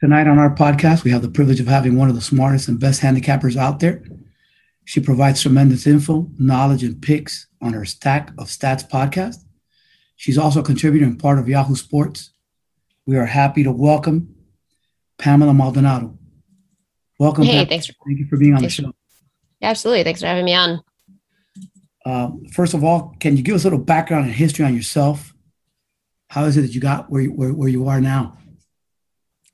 Tonight 0.00 0.28
on 0.28 0.38
our 0.38 0.54
podcast, 0.54 1.04
we 1.04 1.10
have 1.10 1.20
the 1.20 1.28
privilege 1.28 1.60
of 1.60 1.66
having 1.66 1.94
one 1.94 2.08
of 2.08 2.14
the 2.14 2.22
smartest 2.22 2.68
and 2.68 2.80
best 2.80 3.02
handicappers 3.02 3.54
out 3.54 3.80
there. 3.80 4.02
She 4.86 4.98
provides 4.98 5.42
tremendous 5.42 5.86
info, 5.86 6.26
knowledge, 6.38 6.82
and 6.82 7.02
picks 7.02 7.48
on 7.60 7.74
her 7.74 7.84
Stack 7.84 8.30
of 8.38 8.46
Stats 8.46 8.88
podcast. 8.88 9.44
She's 10.16 10.38
also 10.38 10.60
a 10.60 10.62
contributor 10.62 11.04
and 11.04 11.18
part 11.18 11.38
of 11.38 11.50
Yahoo 11.50 11.74
Sports. 11.74 12.30
We 13.04 13.18
are 13.18 13.26
happy 13.26 13.62
to 13.62 13.70
welcome 13.70 14.34
Pamela 15.18 15.52
Maldonado. 15.52 16.16
Welcome. 17.18 17.44
Hey, 17.44 17.58
Pam. 17.58 17.66
thanks. 17.66 17.86
For, 17.88 17.92
Thank 18.06 18.20
you 18.20 18.26
for 18.26 18.38
being 18.38 18.54
on 18.54 18.62
the 18.62 18.70
show. 18.70 18.94
Yeah, 19.60 19.68
absolutely. 19.68 20.04
Thanks 20.04 20.20
for 20.20 20.28
having 20.28 20.46
me 20.46 20.54
on. 20.54 20.82
Uh, 22.06 22.30
first 22.54 22.72
of 22.72 22.82
all, 22.82 23.14
can 23.20 23.36
you 23.36 23.42
give 23.42 23.54
us 23.54 23.64
a 23.64 23.66
little 23.66 23.78
background 23.78 24.24
and 24.24 24.34
history 24.34 24.64
on 24.64 24.74
yourself? 24.74 25.34
How 26.28 26.44
is 26.44 26.56
it 26.56 26.62
that 26.62 26.74
you 26.74 26.80
got 26.80 27.10
where 27.10 27.20
you, 27.20 27.32
where, 27.32 27.52
where 27.52 27.68
you 27.68 27.86
are 27.88 28.00
now? 28.00 28.38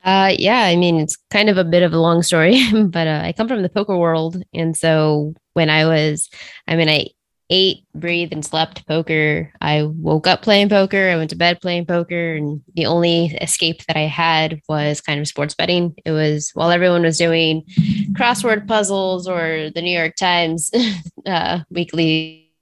Uh, 0.06 0.36
yeah, 0.38 0.62
I 0.62 0.76
mean, 0.76 1.00
it's 1.00 1.16
kind 1.30 1.50
of 1.50 1.58
a 1.58 1.64
bit 1.64 1.82
of 1.82 1.92
a 1.92 1.98
long 1.98 2.22
story, 2.22 2.62
but 2.86 3.08
uh, 3.08 3.22
I 3.24 3.32
come 3.32 3.48
from 3.48 3.62
the 3.62 3.68
poker 3.68 3.96
world. 3.96 4.40
And 4.54 4.76
so 4.76 5.34
when 5.54 5.68
I 5.68 5.84
was, 5.84 6.30
I 6.68 6.76
mean, 6.76 6.88
I 6.88 7.08
ate, 7.50 7.84
breathed, 7.92 8.32
and 8.32 8.44
slept 8.44 8.86
poker. 8.86 9.52
I 9.60 9.82
woke 9.82 10.28
up 10.28 10.42
playing 10.42 10.68
poker. 10.68 11.10
I 11.10 11.16
went 11.16 11.30
to 11.30 11.36
bed 11.36 11.60
playing 11.60 11.86
poker. 11.86 12.34
And 12.34 12.62
the 12.74 12.86
only 12.86 13.26
escape 13.40 13.84
that 13.86 13.96
I 13.96 14.06
had 14.06 14.60
was 14.68 15.00
kind 15.00 15.18
of 15.20 15.26
sports 15.26 15.54
betting. 15.54 15.96
It 16.04 16.12
was 16.12 16.50
while 16.54 16.70
everyone 16.70 17.02
was 17.02 17.18
doing 17.18 17.64
crossword 18.12 18.68
puzzles 18.68 19.26
or 19.26 19.70
the 19.74 19.82
New 19.82 19.96
York 19.96 20.14
Times 20.14 20.70
uh, 21.26 21.60
weekly 21.68 22.52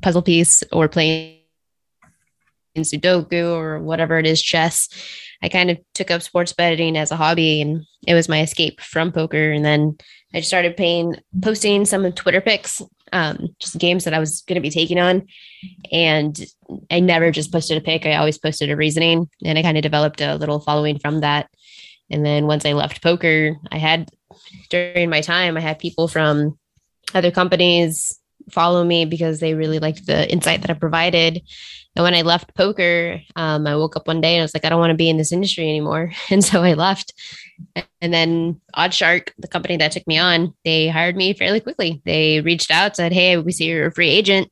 puzzle 0.00 0.22
piece 0.22 0.62
or 0.70 0.88
playing 0.88 1.38
Sudoku 2.78 3.52
or 3.52 3.80
whatever 3.80 4.16
it 4.18 4.26
is, 4.26 4.40
chess. 4.40 4.88
I 5.42 5.48
kind 5.48 5.70
of 5.70 5.78
took 5.94 6.10
up 6.10 6.22
sports 6.22 6.52
betting 6.52 6.96
as 6.96 7.10
a 7.10 7.16
hobby 7.16 7.62
and 7.62 7.84
it 8.06 8.14
was 8.14 8.28
my 8.28 8.42
escape 8.42 8.80
from 8.80 9.12
poker. 9.12 9.50
And 9.50 9.64
then 9.64 9.96
I 10.34 10.40
started 10.42 10.76
paying, 10.76 11.16
posting 11.42 11.84
some 11.84 12.12
Twitter 12.12 12.40
picks, 12.40 12.82
um, 13.12 13.48
just 13.58 13.78
games 13.78 14.04
that 14.04 14.14
I 14.14 14.18
was 14.18 14.42
going 14.42 14.56
to 14.56 14.60
be 14.60 14.70
taking 14.70 14.98
on. 14.98 15.26
And 15.90 16.38
I 16.90 17.00
never 17.00 17.30
just 17.30 17.52
posted 17.52 17.78
a 17.78 17.80
pick. 17.80 18.06
I 18.06 18.16
always 18.16 18.38
posted 18.38 18.70
a 18.70 18.76
reasoning 18.76 19.30
and 19.44 19.58
I 19.58 19.62
kind 19.62 19.78
of 19.78 19.82
developed 19.82 20.20
a 20.20 20.36
little 20.36 20.60
following 20.60 20.98
from 20.98 21.20
that. 21.20 21.48
And 22.10 22.24
then 22.24 22.46
once 22.46 22.66
I 22.66 22.72
left 22.72 23.02
poker, 23.02 23.56
I 23.70 23.78
had 23.78 24.10
during 24.68 25.10
my 25.10 25.20
time, 25.20 25.56
I 25.56 25.60
had 25.60 25.78
people 25.78 26.06
from 26.06 26.58
other 27.14 27.30
companies 27.30 28.19
follow 28.52 28.84
me 28.84 29.04
because 29.04 29.40
they 29.40 29.54
really 29.54 29.78
liked 29.78 30.06
the 30.06 30.30
insight 30.30 30.62
that 30.62 30.70
I 30.70 30.74
provided. 30.74 31.42
And 31.96 32.04
when 32.04 32.14
I 32.14 32.22
left 32.22 32.54
poker, 32.54 33.20
um, 33.36 33.66
I 33.66 33.76
woke 33.76 33.96
up 33.96 34.06
one 34.06 34.20
day 34.20 34.34
and 34.34 34.42
I 34.42 34.44
was 34.44 34.54
like, 34.54 34.64
I 34.64 34.68
don't 34.68 34.78
want 34.78 34.90
to 34.90 34.96
be 34.96 35.10
in 35.10 35.16
this 35.16 35.32
industry 35.32 35.68
anymore. 35.68 36.12
And 36.30 36.44
so 36.44 36.62
I 36.62 36.74
left. 36.74 37.12
And 38.00 38.14
then 38.14 38.60
OddsShark, 38.76 39.30
the 39.38 39.48
company 39.48 39.76
that 39.76 39.92
took 39.92 40.06
me 40.06 40.16
on, 40.16 40.54
they 40.64 40.88
hired 40.88 41.16
me 41.16 41.34
fairly 41.34 41.60
quickly. 41.60 42.00
They 42.04 42.40
reached 42.40 42.70
out, 42.70 42.96
said, 42.96 43.12
Hey, 43.12 43.36
we 43.36 43.52
see 43.52 43.66
you're 43.66 43.88
a 43.88 43.92
free 43.92 44.08
agent. 44.08 44.50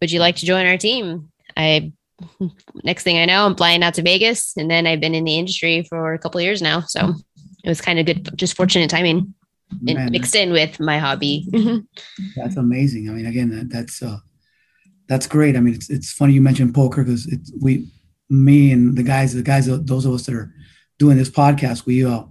Would 0.00 0.12
you 0.12 0.20
like 0.20 0.36
to 0.36 0.46
join 0.46 0.66
our 0.66 0.76
team? 0.76 1.30
I 1.56 1.92
next 2.84 3.02
thing 3.02 3.18
I 3.18 3.24
know, 3.24 3.46
I'm 3.46 3.56
flying 3.56 3.82
out 3.82 3.94
to 3.94 4.02
Vegas. 4.02 4.56
And 4.56 4.70
then 4.70 4.86
I've 4.86 5.00
been 5.00 5.14
in 5.14 5.24
the 5.24 5.38
industry 5.38 5.86
for 5.88 6.14
a 6.14 6.18
couple 6.18 6.40
years 6.40 6.62
now. 6.62 6.80
So 6.80 7.14
it 7.64 7.68
was 7.68 7.80
kind 7.80 7.98
of 7.98 8.06
good, 8.06 8.30
just 8.36 8.56
fortunate 8.56 8.90
timing. 8.90 9.34
Man, 9.80 10.10
mixed 10.12 10.34
in 10.34 10.52
with 10.52 10.78
my 10.78 10.98
hobby. 10.98 11.46
that's 12.36 12.56
amazing. 12.56 13.10
I 13.10 13.12
mean, 13.12 13.26
again, 13.26 13.50
that, 13.50 13.68
that's 13.70 14.02
uh, 14.02 14.18
that's 15.08 15.26
great. 15.26 15.56
I 15.56 15.60
mean, 15.60 15.74
it's 15.74 15.90
it's 15.90 16.12
funny 16.12 16.34
you 16.34 16.42
mentioned 16.42 16.74
poker 16.74 17.02
because 17.04 17.26
it's 17.26 17.52
we, 17.60 17.88
me 18.28 18.72
and 18.72 18.96
the 18.96 19.02
guys, 19.02 19.34
the 19.34 19.42
guys, 19.42 19.66
those 19.66 20.06
of 20.06 20.14
us 20.14 20.26
that 20.26 20.34
are 20.34 20.52
doing 20.98 21.16
this 21.16 21.30
podcast, 21.30 21.86
we 21.86 22.04
uh, 22.04 22.22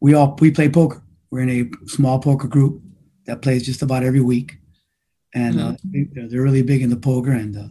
we 0.00 0.14
all 0.14 0.36
we 0.40 0.50
play 0.50 0.68
poker. 0.68 1.02
We're 1.30 1.40
in 1.40 1.50
a 1.50 1.88
small 1.88 2.18
poker 2.18 2.48
group 2.48 2.82
that 3.26 3.42
plays 3.42 3.64
just 3.64 3.82
about 3.82 4.02
every 4.02 4.20
week, 4.20 4.58
and 5.34 5.54
mm-hmm. 5.56 6.20
uh, 6.20 6.28
they're 6.28 6.42
really 6.42 6.62
big 6.62 6.82
into 6.82 6.96
poker. 6.96 7.32
And 7.32 7.56
uh, 7.56 7.68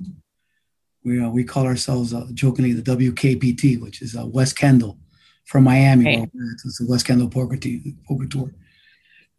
we 1.04 1.22
uh, 1.22 1.30
we 1.30 1.44
call 1.44 1.66
ourselves 1.66 2.14
uh, 2.14 2.28
jokingly 2.34 2.74
the 2.74 2.82
WKPT, 2.82 3.82
which 3.82 4.02
is 4.02 4.16
uh, 4.16 4.26
West 4.26 4.58
Kendall 4.58 4.98
from 5.46 5.64
Miami. 5.64 6.06
Hey. 6.06 6.28
It's 6.66 6.80
the 6.80 6.88
West 6.88 7.06
Kendall 7.06 7.30
Poker, 7.30 7.58
team, 7.58 7.98
poker 8.08 8.28
Tour. 8.28 8.54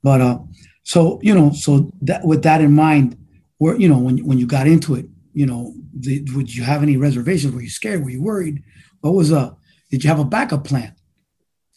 But 0.02 0.20
uh, 0.20 0.38
so 0.82 1.20
you 1.22 1.34
know, 1.34 1.52
so 1.52 1.90
that 2.02 2.24
with 2.24 2.42
that 2.42 2.60
in 2.60 2.72
mind, 2.72 3.16
where 3.58 3.76
you 3.76 3.88
know 3.88 3.98
when 3.98 4.18
when 4.26 4.38
you 4.38 4.46
got 4.46 4.66
into 4.66 4.94
it, 4.94 5.06
you 5.32 5.46
know, 5.46 5.74
the, 5.98 6.26
would 6.34 6.54
you 6.54 6.62
have 6.62 6.82
any 6.82 6.96
reservations? 6.96 7.54
Were 7.54 7.62
you 7.62 7.70
scared? 7.70 8.02
Were 8.02 8.10
you 8.10 8.22
worried? 8.22 8.62
What 9.00 9.14
was 9.14 9.32
uh? 9.32 9.52
Did 9.90 10.04
you 10.04 10.10
have 10.10 10.20
a 10.20 10.24
backup 10.24 10.64
plan? 10.64 10.94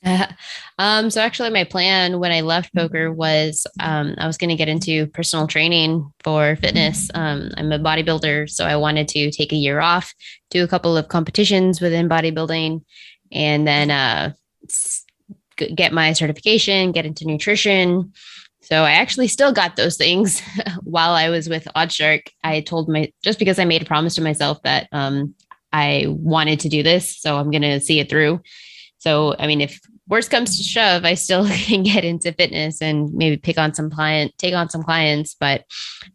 um, 0.78 1.10
so 1.10 1.22
actually, 1.22 1.50
my 1.50 1.64
plan 1.64 2.20
when 2.20 2.32
I 2.32 2.42
left 2.42 2.74
poker 2.76 3.12
was 3.12 3.66
um, 3.80 4.16
I 4.18 4.28
was 4.28 4.38
going 4.38 4.50
to 4.50 4.56
get 4.56 4.68
into 4.68 5.08
personal 5.08 5.48
training 5.48 6.12
for 6.24 6.56
fitness. 6.58 7.10
Um, 7.14 7.52
I'm 7.58 7.72
a 7.72 7.80
bodybuilder, 7.80 8.50
so 8.50 8.66
I 8.66 8.76
wanted 8.76 9.08
to 9.10 9.32
take 9.32 9.54
a 9.54 9.58
year 9.58 9.80
off, 9.80 10.14
do 10.50 10.64
a 10.64 10.68
couple 10.68 10.98
of 10.98 11.08
competitions 11.08 11.80
within 11.80 12.10
bodybuilding, 12.10 12.84
and 13.32 13.68
then 13.68 13.92
uh, 13.92 14.34
get 15.58 15.94
my 15.94 16.14
certification, 16.14 16.92
get 16.92 17.06
into 17.06 17.26
nutrition. 17.26 18.14
So 18.62 18.84
I 18.84 18.92
actually 18.92 19.28
still 19.28 19.52
got 19.52 19.76
those 19.76 19.98
things 19.98 20.42
while 20.84 21.12
I 21.12 21.30
was 21.30 21.50
with 21.50 21.68
OddsShark. 21.76 22.28
I 22.44 22.62
told 22.62 22.88
my 22.90 23.12
just 23.22 23.40
because 23.40 23.60
I 23.60 23.66
made 23.66 23.82
a 23.82 23.86
promise 23.86 24.16
to 24.16 24.22
myself 24.22 24.62
that 24.64 24.88
um, 24.92 25.36
I 25.72 26.06
wanted 26.08 26.62
to 26.62 26.70
do 26.70 26.84
this, 26.84 27.18
so 27.20 27.38
I'm 27.38 27.52
going 27.52 27.64
to 27.64 27.80
see 27.80 28.00
it 28.00 28.10
through. 28.10 28.42
So 29.00 29.36
I 29.38 29.48
mean, 29.48 29.60
if 29.60 29.82
worst 30.08 30.32
comes 30.32 30.58
to 30.58 30.64
shove, 30.64 31.04
I 31.04 31.16
still 31.16 31.48
can 31.50 31.84
get 31.84 32.06
into 32.06 32.32
fitness 32.32 32.82
and 32.82 33.14
maybe 33.14 33.38
pick 33.38 33.58
on 33.58 33.74
some 33.74 33.90
client, 33.90 34.34
take 34.38 34.54
on 34.54 34.70
some 34.70 34.84
clients. 34.84 35.36
But 35.38 35.66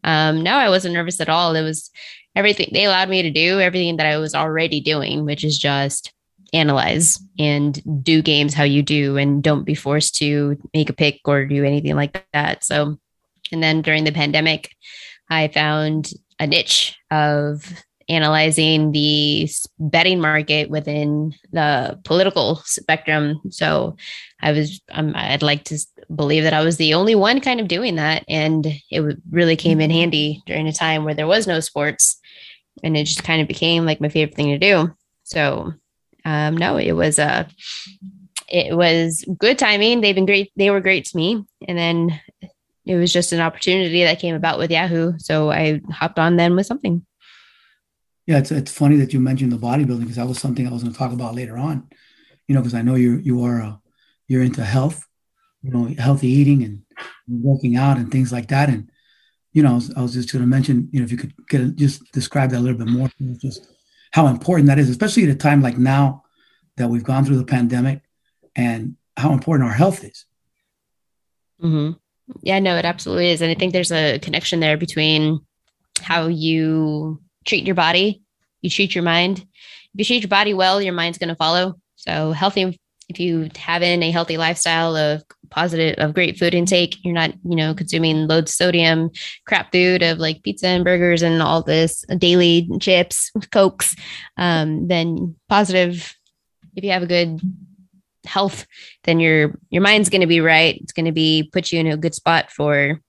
um, 0.05 0.43
no, 0.43 0.53
I 0.53 0.69
wasn't 0.69 0.95
nervous 0.95 1.21
at 1.21 1.29
all. 1.29 1.55
It 1.55 1.63
was 1.63 1.91
everything 2.35 2.71
they 2.73 2.85
allowed 2.85 3.09
me 3.09 3.23
to 3.23 3.31
do, 3.31 3.61
everything 3.61 3.97
that 3.97 4.07
I 4.07 4.17
was 4.19 4.35
already 4.35 4.81
doing, 4.81 5.25
which 5.25 5.45
is 5.45 5.59
just 5.59 6.13
analyze 6.53 7.21
and 7.39 8.05
do 8.05 8.23
games 8.23 8.55
how 8.55 8.65
you 8.65 8.83
do 8.83 9.17
and 9.17 9.43
don't 9.43 9.65
be 9.65 9.75
forced 9.75 10.17
to 10.17 10.57
make 10.75 10.91
a 10.91 10.95
pick 10.95 11.21
or 11.25 11.45
do 11.45 11.65
anything 11.65 11.97
like 11.97 12.25
that. 12.33 12.65
So, 12.65 12.99
and 13.53 13.63
then 13.63 13.83
during 13.83 14.05
the 14.05 14.13
pandemic, 14.13 14.71
I 15.31 15.49
found 15.49 16.11
a 16.39 16.47
niche 16.47 16.97
of 17.11 17.71
analyzing 18.09 18.93
the 18.93 19.49
betting 19.79 20.19
market 20.19 20.71
within 20.71 21.35
the 21.53 22.01
political 22.05 22.57
spectrum. 22.65 23.41
So 23.51 23.97
I 24.41 24.53
was, 24.53 24.81
um, 24.91 25.13
I'd 25.15 25.43
like 25.43 25.65
to 25.65 25.79
believe 26.15 26.45
that 26.45 26.55
I 26.55 26.65
was 26.65 26.79
the 26.79 26.95
only 26.95 27.15
one 27.15 27.41
kind 27.41 27.61
of 27.61 27.69
doing 27.69 27.97
that. 27.97 28.25
And 28.29 28.67
it 28.91 29.19
really 29.31 29.57
came 29.57 29.81
in 29.81 29.91
handy 29.91 30.43
during 30.47 30.67
a 30.67 30.73
time 30.73 31.05
where 31.05 31.15
there 31.15 31.27
was 31.27 31.47
no 31.47 31.61
sports 31.61 32.19
and 32.83 32.97
it 32.97 33.05
just 33.05 33.25
kind 33.25 33.43
of 33.43 33.49
became 33.49 33.85
like 33.85 34.01
my 34.01 34.09
favorite 34.09 34.37
thing 34.37 34.49
to 34.49 34.59
do. 34.59 34.95
So 35.25 35.75
um, 36.29 36.57
no, 36.59 36.77
it 36.77 36.93
was 36.93 37.19
a, 37.19 37.31
uh, 37.31 37.45
it 38.51 38.77
was 38.77 39.25
good 39.39 39.59
timing. 39.59 40.01
They've 40.01 40.15
been 40.15 40.27
great. 40.27 40.53
They 40.57 40.71
were 40.71 40.81
great 40.81 41.07
to 41.07 41.17
me. 41.17 41.45
And 41.67 41.79
then 41.79 42.21
it 42.85 42.97
was 42.97 43.13
just 43.13 43.33
an 43.33 43.41
opportunity 43.41 44.03
that 44.05 44.19
came 44.19 44.35
about 44.35 44.59
with 44.59 44.71
Yahoo. 44.71 45.15
So 45.19 45.51
I 45.51 45.81
hopped 45.91 46.19
on 46.19 46.37
then 46.37 46.55
with 46.55 46.67
something. 46.67 47.05
Yeah, 48.27 48.39
it's, 48.39 48.51
it's 48.51 48.73
funny 48.73 48.97
that 48.97 49.15
you 49.15 49.21
mentioned 49.21 49.53
the 49.53 49.57
bodybuilding 49.57 50.01
because 50.01 50.17
that 50.17 50.29
was 50.29 50.39
something 50.39 50.67
I 50.67 50.71
was 50.71 50.83
going 50.83 50.93
to 50.93 50.99
talk 50.99 51.13
about 51.13 51.35
later 51.35 51.57
on. 51.57 51.89
You 52.47 52.55
know, 52.55 52.61
because 52.61 52.75
I 52.75 52.83
know 52.83 52.95
you 52.95 53.17
you 53.17 53.45
are 53.45 53.63
uh, 53.63 53.77
you're 54.27 54.43
into 54.43 54.65
health, 54.65 55.07
you 55.63 55.71
know, 55.71 55.95
healthy 55.99 56.29
eating 56.29 56.63
and 56.63 56.83
working 57.27 57.77
out 57.77 57.97
and 57.97 58.11
things 58.11 58.33
like 58.33 58.49
that. 58.49 58.69
And 58.69 58.91
you 59.53 59.63
know, 59.63 59.73
I 59.73 59.75
was, 59.75 59.95
I 59.95 60.03
was 60.03 60.15
just 60.15 60.33
going 60.33 60.43
to 60.43 60.49
mention, 60.49 60.89
you 60.93 61.01
know, 61.01 61.05
if 61.05 61.13
you 61.13 61.19
could 61.19 61.35
get 61.49 61.61
a, 61.61 61.69
just 61.69 62.11
describe 62.13 62.51
that 62.51 62.59
a 62.59 62.65
little 62.65 62.79
bit 62.79 62.89
more, 62.89 63.11
just 63.41 63.67
how 64.19 64.27
important 64.27 64.67
that 64.67 64.81
is, 64.81 64.91
especially 64.91 65.23
at 65.23 65.29
a 65.29 65.35
time 65.37 65.63
like 65.63 65.79
now 65.79 66.25
that 66.77 66.89
we've 66.89 67.05
gone 67.05 67.25
through 67.25 67.37
the 67.37 67.45
pandemic 67.45 68.01
and 68.57 68.97
how 69.17 69.33
important 69.33 69.69
our 69.69 69.75
health 69.75 70.03
is. 70.03 70.25
Mm-hmm. 71.63 71.93
Yeah, 72.43 72.59
no, 72.59 72.77
it 72.77 72.85
absolutely 72.85 73.31
is. 73.31 73.43
And 73.43 73.51
I 73.53 73.55
think 73.55 73.73
there's 73.73 73.93
a 73.93 74.19
connection 74.19 74.59
there 74.59 74.77
between 74.77 75.47
how 76.01 76.27
you 76.27 77.23
treat 77.47 77.65
your 77.65 77.77
body, 77.77 78.25
you 78.61 78.71
treat 78.71 78.93
your 78.93 79.05
mind. 79.05 79.39
If 79.39 80.01
you 80.01 80.05
treat 80.05 80.23
your 80.23 80.29
body 80.29 80.53
well, 80.53 80.83
your 80.83 80.95
mind's 80.95 81.19
going 81.19 81.29
to 81.29 81.37
follow. 81.37 81.79
So 81.95 82.33
healthy, 82.33 82.77
if 83.09 83.21
you 83.21 83.51
have 83.57 83.83
in 83.83 84.03
a 84.03 84.11
healthy 84.11 84.37
lifestyle 84.37 84.97
of 84.97 85.23
positive, 85.51 85.95
of 85.99 86.15
great 86.15 86.39
food 86.39 86.55
intake, 86.55 86.97
you're 87.05 87.15
not, 87.15 87.33
you 87.45 87.57
know, 87.57 87.75
consuming 87.75 88.27
loads 88.27 88.55
sodium, 88.55 89.11
crap 89.47 89.73
food 89.73 90.03
of 90.03 90.19
like 90.19 90.43
pizza 90.43 90.69
and 90.69 90.85
burgers 90.85 91.23
and 91.23 91.43
all 91.43 91.63
this 91.63 92.05
daily 92.19 92.69
chips, 92.81 93.31
cokes, 93.53 93.97
um, 94.37 94.89
then 94.89 95.37
positive. 95.49 96.15
If 96.77 96.85
you 96.85 96.91
have 96.93 97.03
a 97.03 97.07
good 97.07 97.41
health, 98.25 98.67
then 99.05 99.21
your 99.21 99.59
your 99.71 99.83
mind's 99.83 100.11
going 100.11 100.21
to 100.21 100.27
be 100.27 100.41
right. 100.41 100.79
It's 100.81 100.93
going 100.93 101.07
to 101.07 101.13
be 101.13 101.49
put 101.53 101.73
you 101.73 101.81
in 101.81 101.87
a 101.87 101.97
good 101.97 102.15
spot 102.15 102.51
for 102.51 103.01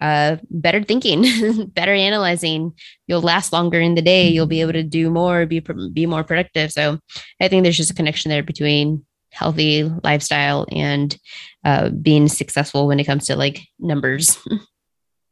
uh, 0.00 0.36
better 0.48 0.82
thinking, 0.82 1.66
better 1.74 1.92
analyzing. 1.92 2.72
You'll 3.06 3.20
last 3.20 3.52
longer 3.52 3.80
in 3.80 3.94
the 3.94 4.02
day. 4.02 4.28
You'll 4.28 4.46
be 4.46 4.62
able 4.62 4.72
to 4.72 4.82
do 4.82 5.10
more, 5.10 5.44
be 5.46 5.60
be 5.92 6.06
more 6.06 6.24
productive. 6.24 6.72
So 6.72 6.98
I 7.40 7.48
think 7.48 7.62
there's 7.62 7.76
just 7.76 7.90
a 7.90 7.94
connection 7.94 8.30
there 8.30 8.42
between 8.42 9.04
healthy 9.32 9.84
lifestyle 10.02 10.66
and 10.72 11.16
uh, 11.64 11.90
being 11.90 12.28
successful 12.28 12.86
when 12.86 13.00
it 13.00 13.04
comes 13.04 13.26
to 13.26 13.36
like 13.36 13.60
numbers. 13.78 14.38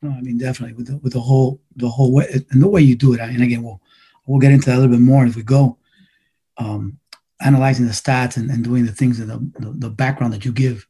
No, 0.01 0.11
I 0.11 0.21
mean 0.21 0.39
definitely 0.39 0.75
with 0.75 0.87
the, 0.87 0.99
with 0.99 1.13
the 1.13 1.21
whole 1.21 1.61
the 1.75 1.89
whole 1.89 2.13
way 2.13 2.27
and 2.51 2.63
the 2.63 2.69
way 2.69 2.81
you 2.81 2.95
do 2.95 3.15
it. 3.15 3.21
And 3.21 3.43
again, 3.43 3.63
we'll 3.63 3.81
we'll 4.27 4.39
get 4.39 4.53
into 4.53 4.67
that 4.67 4.77
a 4.77 4.79
little 4.79 4.95
bit 4.95 5.03
more 5.03 5.25
as 5.25 5.35
we 5.35 5.43
go. 5.43 5.77
Um, 6.57 6.99
analyzing 7.41 7.87
the 7.87 7.93
stats 7.93 8.37
and, 8.37 8.51
and 8.51 8.65
doing 8.65 8.85
the 8.85 8.93
things 8.93 9.21
and 9.21 9.31
the, 9.31 9.39
the, 9.61 9.71
the 9.73 9.91
background 9.91 10.33
that 10.33 10.45
you 10.45 10.53
give, 10.53 10.87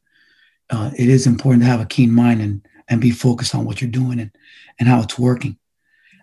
uh, 0.71 0.89
it 0.97 1.07
is 1.07 1.27
important 1.27 1.63
to 1.63 1.69
have 1.69 1.81
a 1.81 1.85
keen 1.85 2.11
mind 2.11 2.41
and 2.41 2.67
and 2.87 3.01
be 3.01 3.11
focused 3.11 3.55
on 3.55 3.65
what 3.65 3.81
you're 3.81 3.89
doing 3.89 4.19
and 4.19 4.31
and 4.79 4.87
how 4.87 5.01
it's 5.01 5.17
working. 5.17 5.57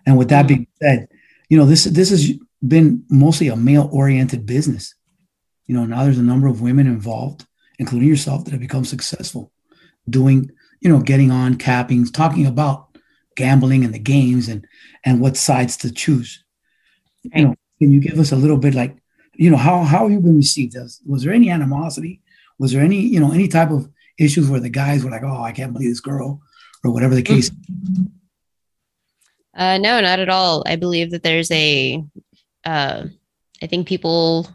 And 0.05 0.17
with 0.17 0.29
that 0.29 0.45
mm-hmm. 0.45 0.47
being 0.47 0.67
said, 0.81 1.09
you 1.49 1.57
know 1.57 1.65
this 1.65 1.83
this 1.83 2.09
has 2.09 2.31
been 2.65 3.03
mostly 3.09 3.49
a 3.49 3.55
male 3.55 3.89
oriented 3.91 4.45
business. 4.45 4.95
You 5.65 5.75
know 5.75 5.85
now 5.85 6.05
there's 6.05 6.19
a 6.19 6.23
number 6.23 6.47
of 6.47 6.61
women 6.61 6.87
involved, 6.87 7.45
including 7.79 8.09
yourself, 8.09 8.45
that 8.45 8.51
have 8.51 8.59
become 8.59 8.85
successful 8.85 9.51
doing 10.09 10.51
you 10.79 10.89
know, 10.89 10.99
getting 10.99 11.31
on 11.31 11.55
capping, 11.55 12.05
talking 12.05 12.45
about 12.45 12.97
gambling 13.35 13.83
and 13.83 13.93
the 13.93 13.99
games 13.99 14.47
and 14.47 14.67
and 15.03 15.21
what 15.21 15.37
sides 15.37 15.77
to 15.77 15.91
choose. 15.91 16.43
Right. 17.25 17.39
You 17.39 17.45
know, 17.47 17.55
can 17.79 17.91
you 17.91 17.99
give 17.99 18.19
us 18.19 18.31
a 18.31 18.35
little 18.35 18.57
bit 18.57 18.73
like, 18.73 18.97
you 19.35 19.49
know, 19.49 19.57
how 19.57 19.83
how 19.83 20.03
have 20.03 20.11
you 20.11 20.19
been 20.19 20.37
received? 20.37 20.75
Was, 20.75 21.01
was 21.05 21.23
there 21.23 21.33
any 21.33 21.49
animosity? 21.49 22.21
Was 22.59 22.71
there 22.71 22.83
any, 22.83 22.99
you 22.99 23.19
know, 23.19 23.31
any 23.31 23.47
type 23.47 23.71
of 23.71 23.89
issues 24.17 24.49
where 24.49 24.59
the 24.59 24.69
guys 24.69 25.03
were 25.03 25.11
like, 25.11 25.23
oh, 25.23 25.43
I 25.43 25.51
can't 25.51 25.73
believe 25.73 25.89
this 25.89 25.99
girl, 25.99 26.41
or 26.83 26.91
whatever 26.91 27.13
the 27.13 27.21
case? 27.21 27.51
Uh, 29.55 29.77
no, 29.77 29.99
not 30.01 30.19
at 30.19 30.29
all. 30.29 30.63
I 30.67 30.75
believe 30.75 31.11
that 31.11 31.23
there's 31.23 31.49
a, 31.51 32.03
uh, 32.65 33.05
I 33.61 33.67
think 33.67 33.87
people 33.87 34.47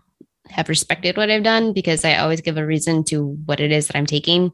have 0.48 0.68
respected 0.68 1.16
what 1.16 1.30
I've 1.30 1.42
done 1.42 1.72
because 1.72 2.04
I 2.04 2.16
always 2.16 2.40
give 2.40 2.56
a 2.56 2.66
reason 2.66 3.04
to 3.04 3.24
what 3.46 3.60
it 3.60 3.72
is 3.72 3.86
that 3.86 3.96
I'm 3.96 4.06
taking. 4.06 4.52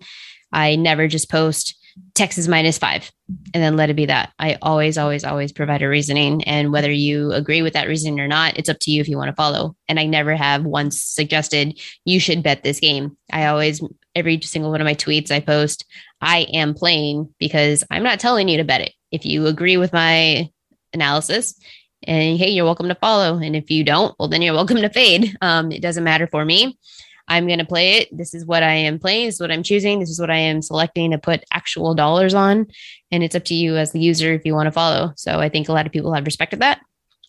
I 0.53 0.77
never 0.77 1.09
just 1.09 1.31
post 1.31 1.75
Texas 2.15 2.49
minus 2.49 2.79
five 2.79 3.11
and 3.53 3.63
then 3.63 3.77
let 3.77 3.91
it 3.91 3.97
be 3.97 4.07
that. 4.07 4.33
I 4.39 4.57
always, 4.63 4.97
always, 4.97 5.25
always 5.25 5.53
provide 5.53 5.83
a 5.83 5.89
reasoning. 5.89 6.45
And 6.45 6.73
whether 6.73 6.91
you 6.91 7.33
agree 7.33 7.63
with 7.63 7.73
that 7.73 7.89
reasoning 7.89 8.21
or 8.21 8.29
not, 8.29 8.57
it's 8.57 8.69
up 8.69 8.79
to 8.81 8.91
you 8.91 9.01
if 9.01 9.09
you 9.09 9.17
want 9.17 9.29
to 9.29 9.35
follow. 9.35 9.75
And 9.89 9.99
I 9.99 10.07
never 10.07 10.37
have 10.37 10.65
once 10.65 11.03
suggested 11.03 11.81
you 12.05 12.21
should 12.21 12.43
bet 12.43 12.63
this 12.63 12.81
game. 12.81 13.17
I 13.33 13.47
always, 13.47 13.83
every 14.15 14.41
single 14.43 14.71
one 14.71 14.81
of 14.81 14.85
my 14.85 14.95
tweets 14.95 15.31
I 15.31 15.41
post, 15.41 15.85
I 16.21 16.47
am 16.53 16.75
playing 16.75 17.35
because 17.39 17.85
I'm 17.91 18.03
not 18.03 18.21
telling 18.21 18.49
you 18.49 18.59
to 18.59 18.65
bet 18.65 18.81
it. 18.81 18.93
If 19.11 19.25
you 19.25 19.47
agree 19.47 19.77
with 19.77 19.93
my 19.93 20.49
analysis, 20.93 21.55
and 22.03 22.39
hey, 22.39 22.51
you're 22.51 22.65
welcome 22.65 22.89
to 22.89 22.95
follow. 22.95 23.39
And 23.39 23.57
if 23.57 23.71
you 23.71 23.85
don't, 23.85 24.15
well, 24.19 24.29
then 24.29 24.43
you're 24.43 24.55
welcome 24.55 24.77
to 24.79 24.89
fade. 24.89 25.37
Um, 25.41 25.73
it 25.73 25.83
doesn't 25.83 26.05
matter 26.05 26.27
for 26.27 26.45
me. 26.45 26.79
I'm 27.29 27.47
going 27.47 27.59
to 27.59 27.65
play 27.65 27.99
it. 27.99 28.17
This 28.17 28.35
is 28.35 28.47
what 28.47 28.63
I 28.63 28.73
am 28.73 28.99
playing. 28.99 29.27
This 29.27 29.35
is 29.35 29.41
what 29.41 29.53
I'm 29.53 29.63
choosing. 29.63 30.01
This 30.01 30.09
is 30.09 30.21
what 30.21 30.31
I 30.31 30.37
am 30.37 30.63
selecting 30.63 31.11
to 31.11 31.19
put 31.19 31.45
actual 31.53 31.95
dollars 31.95 32.35
on. 32.35 32.67
And 33.11 33.23
it's 33.23 33.35
up 33.35 33.45
to 33.45 33.55
you 33.55 33.77
as 33.77 33.93
the 33.93 34.01
user 34.01 34.33
if 34.33 34.45
you 34.45 34.55
want 34.55 34.67
to 34.67 34.73
follow. 34.73 35.13
So 35.17 35.39
I 35.39 35.49
think 35.49 35.69
a 35.69 35.73
lot 35.73 35.87
of 35.87 35.93
people 35.93 36.15
have 36.15 36.25
respected 36.25 36.61
that. 36.61 36.81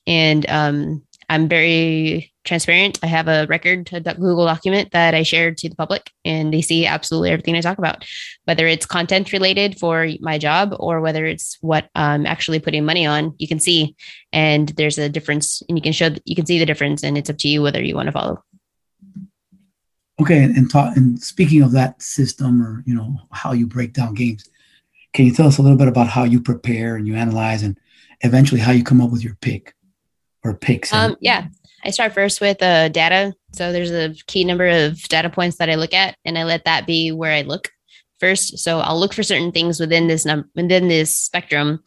And 0.07 0.49
um, 0.49 1.03
I'm 1.27 1.49
very 1.49 2.31
transparent. 2.49 2.99
I 3.01 3.07
have 3.07 3.27
a 3.27 3.45
record, 3.47 3.89
a 3.93 4.01
Google 4.01 4.45
document 4.45 4.91
that 4.91 5.13
I 5.13 5.23
shared 5.23 5.57
to 5.59 5.69
the 5.69 5.75
public, 5.75 6.11
and 6.25 6.53
they 6.53 6.61
see 6.61 6.85
absolutely 6.85 7.29
everything 7.29 7.55
I 7.55 7.61
talk 7.61 7.77
about, 7.77 8.03
whether 8.45 8.67
it's 8.67 8.85
content 8.85 9.31
related 9.31 9.79
for 9.79 10.09
my 10.19 10.37
job 10.37 10.75
or 10.79 10.99
whether 10.99 11.25
it's 11.25 11.57
what 11.61 11.89
I'm 11.95 12.25
actually 12.25 12.59
putting 12.59 12.83
money 12.83 13.05
on. 13.05 13.35
You 13.37 13.47
can 13.47 13.59
see, 13.59 13.95
and 14.33 14.67
there's 14.69 14.97
a 14.97 15.07
difference, 15.07 15.63
and 15.69 15.77
you 15.77 15.81
can 15.81 15.93
show, 15.93 16.09
you 16.25 16.35
can 16.35 16.45
see 16.45 16.59
the 16.59 16.65
difference, 16.65 17.03
and 17.03 17.17
it's 17.17 17.29
up 17.29 17.37
to 17.37 17.47
you 17.47 17.61
whether 17.61 17.81
you 17.81 17.95
want 17.95 18.07
to 18.07 18.11
follow. 18.11 18.43
Okay, 20.19 20.43
and, 20.43 20.57
and, 20.57 20.69
talk, 20.69 20.97
and 20.97 21.21
speaking 21.21 21.61
of 21.61 21.71
that 21.71 22.01
system, 22.01 22.61
or 22.61 22.83
you 22.85 22.95
know 22.95 23.15
how 23.31 23.53
you 23.53 23.67
break 23.67 23.93
down 23.93 24.15
games, 24.15 24.49
can 25.13 25.25
you 25.25 25.33
tell 25.33 25.47
us 25.47 25.59
a 25.59 25.61
little 25.61 25.77
bit 25.77 25.87
about 25.87 26.07
how 26.07 26.23
you 26.23 26.41
prepare 26.41 26.95
and 26.95 27.07
you 27.07 27.15
analyze, 27.15 27.63
and 27.63 27.79
eventually 28.21 28.59
how 28.59 28.71
you 28.71 28.83
come 28.83 29.01
up 29.01 29.11
with 29.11 29.23
your 29.23 29.37
pick 29.39 29.75
or 30.43 30.55
picks? 30.55 30.91
Um, 30.91 31.15
yeah, 31.21 31.47
I 31.83 31.91
start 31.91 32.13
first 32.13 32.41
with 32.41 32.61
uh, 32.61 32.89
data. 32.89 33.33
So 33.53 33.71
there's 33.71 33.91
a 33.91 34.13
key 34.27 34.43
number 34.43 34.67
of 34.67 35.01
data 35.03 35.29
points 35.29 35.57
that 35.57 35.69
I 35.69 35.75
look 35.75 35.93
at, 35.93 36.15
and 36.25 36.37
I 36.37 36.43
let 36.43 36.65
that 36.65 36.85
be 36.85 37.11
where 37.11 37.31
I 37.31 37.41
look 37.41 37.71
first. 38.19 38.59
So 38.59 38.79
I'll 38.79 38.99
look 38.99 39.13
for 39.13 39.23
certain 39.23 39.51
things 39.51 39.79
within 39.79 40.07
this 40.07 40.25
number 40.25 40.47
within 40.55 40.87
this 40.87 41.15
spectrum, 41.15 41.83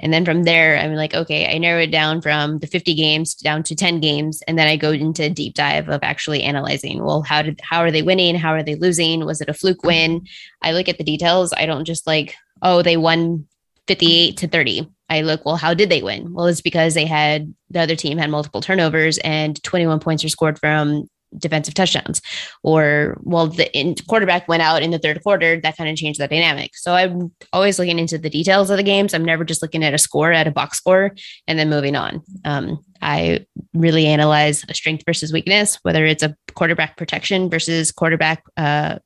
and 0.00 0.12
then 0.12 0.24
from 0.24 0.44
there, 0.44 0.78
I'm 0.78 0.94
like, 0.94 1.14
okay, 1.14 1.52
I 1.52 1.58
narrow 1.58 1.82
it 1.82 1.90
down 1.90 2.20
from 2.20 2.58
the 2.58 2.66
50 2.66 2.94
games 2.94 3.34
down 3.34 3.62
to 3.64 3.74
10 3.74 4.00
games. 4.00 4.42
And 4.46 4.58
then 4.58 4.68
I 4.68 4.76
go 4.76 4.92
into 4.92 5.24
a 5.24 5.30
deep 5.30 5.54
dive 5.54 5.88
of 5.88 6.00
actually 6.02 6.42
analyzing, 6.42 7.02
well, 7.02 7.22
how 7.22 7.42
did, 7.42 7.60
how 7.62 7.80
are 7.80 7.90
they 7.90 8.02
winning? 8.02 8.36
How 8.36 8.52
are 8.52 8.62
they 8.62 8.76
losing? 8.76 9.24
Was 9.24 9.40
it 9.40 9.48
a 9.48 9.54
fluke 9.54 9.82
win? 9.82 10.26
I 10.62 10.72
look 10.72 10.88
at 10.88 10.98
the 10.98 11.04
details. 11.04 11.52
I 11.52 11.66
don't 11.66 11.84
just 11.84 12.06
like, 12.06 12.36
oh, 12.62 12.82
they 12.82 12.96
won 12.96 13.46
58 13.88 14.36
to 14.38 14.48
30. 14.48 14.88
I 15.08 15.22
look, 15.22 15.44
well, 15.44 15.56
how 15.56 15.74
did 15.74 15.90
they 15.90 16.02
win? 16.02 16.32
Well, 16.32 16.46
it's 16.46 16.60
because 16.60 16.94
they 16.94 17.06
had 17.06 17.54
the 17.70 17.80
other 17.80 17.96
team 17.96 18.18
had 18.18 18.30
multiple 18.30 18.60
turnovers 18.60 19.18
and 19.18 19.62
21 19.62 20.00
points 20.00 20.22
were 20.22 20.28
scored 20.28 20.58
from 20.58 21.08
defensive 21.36 21.74
touchdowns. 21.74 22.22
Or 22.62 23.18
well 23.20 23.48
the 23.48 23.96
quarterback 24.08 24.48
went 24.48 24.62
out 24.62 24.82
in 24.82 24.90
the 24.90 24.98
third 24.98 25.22
quarter 25.22 25.60
that 25.60 25.76
kind 25.76 25.90
of 25.90 25.96
changed 25.96 26.20
the 26.20 26.28
dynamic. 26.28 26.76
So 26.76 26.94
i'm 26.94 27.32
always 27.52 27.78
looking 27.78 27.98
into 27.98 28.18
the 28.18 28.30
details 28.30 28.70
of 28.70 28.76
the 28.76 28.82
games. 28.82 29.14
I'm 29.14 29.24
never 29.24 29.44
just 29.44 29.62
looking 29.62 29.84
at 29.84 29.94
a 29.94 29.98
score 29.98 30.32
at 30.32 30.46
a 30.46 30.50
box 30.50 30.78
score 30.78 31.14
and 31.46 31.58
then 31.58 31.68
moving 31.68 31.96
on. 31.96 32.22
Um, 32.44 32.84
i 33.00 33.46
really 33.74 34.06
analyze 34.06 34.64
a 34.68 34.74
strength 34.74 35.04
versus 35.06 35.32
weakness 35.32 35.78
whether 35.82 36.04
it's 36.04 36.24
a 36.24 36.34
quarterback 36.54 36.96
protection 36.96 37.48
versus 37.48 37.92
quarterback 37.92 38.42
uh, 38.56 38.98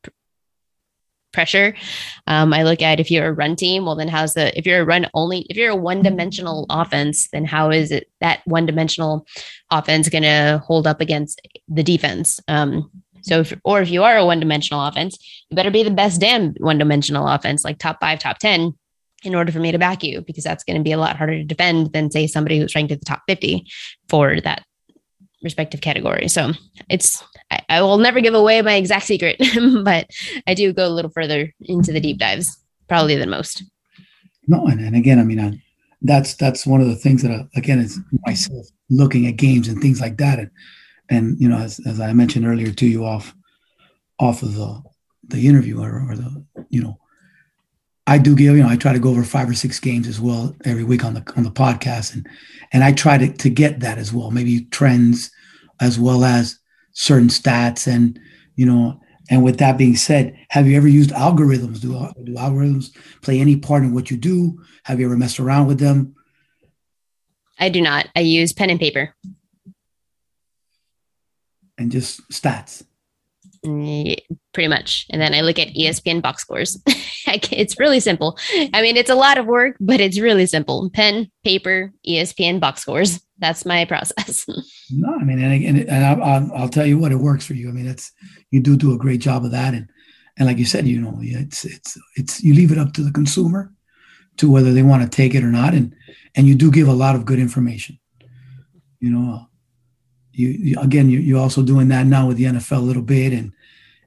pressure. 1.33 1.75
Um, 2.27 2.53
I 2.53 2.63
look 2.63 2.83
at 2.83 3.01
if 3.01 3.11
you're 3.11 3.29
a 3.29 3.33
run 3.33 3.57
team, 3.57 3.85
well, 3.85 3.97
then 3.97 4.09
how's 4.09 4.35
the, 4.35 4.57
if 4.59 4.67
you're 4.67 4.83
a 4.83 4.85
run 4.85 5.07
only, 5.15 5.41
if 5.51 5.57
you're 5.57 5.71
a 5.71 5.77
one 5.77 6.03
dimensional 6.03 6.67
offense, 6.71 7.29
then 7.29 7.45
how 7.45 7.71
is 7.71 7.91
it 7.91 8.09
that 8.21 8.43
one 8.45 8.67
dimensional 8.67 9.27
offense 9.71 10.09
going 10.09 10.23
to 10.23 10.63
hold 10.67 10.87
up 10.87 11.01
against 11.01 11.41
the 11.69 11.83
defense? 11.83 12.41
Um, 12.49 12.91
so, 13.23 13.41
if, 13.41 13.55
or 13.65 13.81
if 13.81 13.91
you 13.91 14.03
are 14.03 14.17
a 14.17 14.27
one 14.27 14.41
dimensional 14.41 14.85
offense, 14.85 15.17
you 15.49 15.55
better 15.55 15.71
be 15.71 15.83
the 15.83 15.91
best 15.91 16.21
damn 16.21 16.55
one 16.55 16.79
dimensional 16.79 17.29
offense, 17.29 17.65
like 17.65 17.79
top 17.79 17.99
five, 18.01 18.19
top 18.19 18.39
10, 18.39 18.75
in 19.25 19.35
order 19.35 19.53
for 19.53 19.61
me 19.61 19.73
to 19.73 19.79
back 19.79 20.03
you, 20.03 20.21
because 20.23 20.45
that's 20.45 20.65
going 20.65 20.77
to 20.77 20.83
be 20.83 20.93
a 20.93 20.99
lot 20.99 21.17
harder 21.17 21.37
to 21.37 21.45
defend 21.45 21.93
than, 21.93 22.11
say, 22.11 22.27
somebody 22.27 22.59
who's 22.59 22.75
ranked 22.75 22.93
at 22.93 22.99
the 22.99 23.05
top 23.05 23.23
50 23.29 23.67
for 24.09 24.41
that 24.41 24.65
respective 25.43 25.81
category. 25.81 26.29
So 26.29 26.53
it's 26.89 27.23
I, 27.77 27.83
will 27.83 27.99
never 27.99 28.21
give 28.21 28.35
away 28.35 28.61
my 28.63 28.75
exact 28.75 29.07
secret, 29.07 29.41
but 29.85 30.11
I 30.47 30.55
do 30.55 30.73
go 30.73 30.87
a 30.87 30.91
little 30.91 31.11
further 31.11 31.53
into 31.61 31.93
the 31.93 32.01
deep 32.01 32.19
dives, 32.19 32.59
probably 32.89 33.17
than 33.17 33.31
most. 33.31 33.65
No, 34.47 34.67
and, 34.67 34.81
and 34.81 34.97
again, 34.97 35.19
I 35.19 35.25
mean, 35.25 35.41
I, 35.41 35.63
that's 36.03 36.35
that's 36.35 36.67
one 36.67 36.81
of 36.81 36.89
the 36.89 36.97
things 36.97 37.23
that 37.23 37.31
I, 37.31 37.47
again 37.57 37.79
is 37.79 37.99
myself 38.27 38.67
looking 38.91 39.27
at 39.27 39.37
games 39.37 39.69
and 39.69 39.81
things 39.81 40.01
like 40.01 40.17
that, 40.19 40.39
and 40.39 40.51
and 41.09 41.41
you 41.41 41.49
know, 41.49 41.59
as, 41.59 41.81
as 41.87 42.01
I 42.01 42.13
mentioned 42.13 42.47
earlier 42.47 42.73
to 42.73 42.87
you 42.87 43.05
off 43.05 43.35
off 44.19 44.43
of 44.43 44.55
the 44.55 44.83
the 45.29 45.47
interview 45.49 45.81
or, 45.81 46.11
or 46.11 46.17
the 46.17 46.45
you 46.71 46.83
know 46.83 46.99
I 48.07 48.19
do 48.19 48.35
give, 48.35 48.57
you 48.57 48.63
know, 48.63 48.69
I 48.69 48.77
try 48.77 48.93
to 48.93 48.99
go 48.99 49.11
over 49.11 49.23
five 49.23 49.49
or 49.49 49.55
six 49.55 49.79
games 49.79 50.09
as 50.09 50.21
well 50.21 50.55
every 50.65 50.85
week 50.85 51.05
on 51.05 51.15
the 51.15 51.33
on 51.37 51.45
the 51.45 51.51
podcast, 51.51 52.15
and 52.15 52.29
and 52.73 52.83
I 52.83 52.93
try 52.93 53.17
to 53.17 53.33
to 53.33 53.51
get 53.51 53.81
that 53.81 53.99
as 53.99 54.13
well, 54.13 54.31
maybe 54.31 54.65
trends 54.67 55.31
as 55.81 55.99
well 55.99 56.25
as 56.25 56.59
certain 56.93 57.29
stats, 57.29 57.87
and 57.87 58.19
you 58.57 58.67
know, 58.67 59.01
and 59.31 59.43
with 59.43 59.59
that 59.59 59.79
being 59.79 59.97
said, 59.97 60.37
have 60.49 60.67
you 60.67 60.77
ever 60.77 60.89
used 60.89 61.11
algorithms? 61.11 61.81
Do 61.81 61.91
do 62.25 62.35
algorithms 62.35 62.97
play 63.23 63.41
any 63.41 63.57
part 63.57 63.83
in 63.83 63.95
what 63.95 64.11
you 64.11 64.17
do? 64.17 64.63
Have 64.85 65.01
you 65.01 65.07
ever 65.07 65.17
messed 65.17 65.41
around 65.41 65.67
with 65.67 65.79
them? 65.79 66.15
I 67.59 67.69
do 67.69 67.81
not. 67.81 68.09
I 68.17 68.21
use 68.21 68.53
pen 68.53 68.71
and 68.71 68.81
paper, 68.81 69.15
and 71.79 71.93
just 71.93 72.29
stats 72.31 72.85
pretty 74.53 74.69
much. 74.69 75.07
And 75.11 75.21
then 75.21 75.35
I 75.35 75.41
look 75.41 75.59
at 75.59 75.69
ESPN 75.69 76.23
box 76.23 76.43
scores. 76.43 76.81
it's 77.27 77.79
really 77.79 78.01
simple. 78.01 78.39
I 78.73 78.83
mean, 78.83 78.97
it's 78.97 79.11
a 79.11 79.15
lot 79.15 79.39
of 79.39 79.47
work, 79.47 79.77
but 79.81 80.01
it's 80.01 80.19
really 80.19 80.47
simple. 80.47 80.91
Pen, 80.93 81.31
paper, 81.45 81.93
ESPN 82.07 82.61
box 82.61 82.83
scores. 82.83 83.21
That's 83.39 83.65
my 83.65 83.85
process. 83.93 84.47
no, 84.91 85.15
I 85.15 85.25
mean, 85.25 85.43
and, 85.43 85.65
and, 85.65 85.89
and 85.89 86.05
I'll, 86.05 86.23
I'll, 86.23 86.53
I'll, 86.55 86.69
tell 86.69 86.87
you 86.87 86.99
what, 86.99 87.13
it 87.13 87.17
works 87.17 87.47
for 87.47 87.55
you. 87.55 87.69
I 87.69 87.73
mean, 87.73 87.87
it's 87.87 88.13
you 88.51 88.61
do 88.61 88.77
do 88.77 88.95
a 88.95 88.99
great 88.99 89.21
job 89.21 89.45
of 89.45 89.51
that, 89.51 89.75
and 89.75 89.89
and 90.39 90.47
like 90.47 90.59
you 90.59 90.65
said, 90.65 90.87
you 90.87 91.01
know, 91.01 91.19
it's 91.21 91.65
it's 91.65 91.99
it's 92.17 92.43
you 92.43 92.55
leave 92.55 92.73
it 92.73 92.79
up 92.79 92.93
to 92.95 93.03
the 93.03 93.13
consumer 93.13 93.73
to 94.39 94.51
whether 94.51 94.73
they 94.73 94.83
want 94.83 95.03
to 95.03 95.09
take 95.09 95.35
it 95.35 95.45
or 95.45 95.51
not, 95.51 95.75
and 95.75 95.95
and 96.35 96.47
you 96.47 96.55
do 96.55 96.71
give 96.71 96.89
a 96.89 96.93
lot 96.93 97.15
of 97.15 97.25
good 97.25 97.39
information. 97.39 97.99
You 99.01 99.11
know, 99.11 99.47
you, 100.33 100.49
you 100.49 100.81
again 100.81 101.11
you, 101.11 101.19
you're 101.19 101.41
also 101.41 101.63
doing 101.63 101.89
that 101.89 102.07
now 102.07 102.29
with 102.29 102.37
the 102.37 102.45
NFL 102.45 102.79
a 102.79 102.81
little 102.81 103.03
bit 103.03 103.33
and 103.33 103.53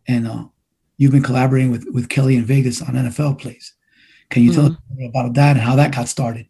and 0.07 0.27
uh, 0.27 0.45
you've 0.97 1.11
been 1.11 1.23
collaborating 1.23 1.71
with 1.71 1.85
with 1.91 2.09
Kelly 2.09 2.35
in 2.35 2.45
Vegas 2.45 2.81
on 2.81 2.95
NFL 2.95 3.39
plays. 3.39 3.73
Can 4.29 4.43
you 4.43 4.51
mm-hmm. 4.51 4.61
tell 4.61 4.71
us 4.71 5.09
about 5.09 5.33
that 5.35 5.51
and 5.51 5.61
how 5.61 5.75
that 5.75 5.93
got 5.93 6.07
started? 6.07 6.47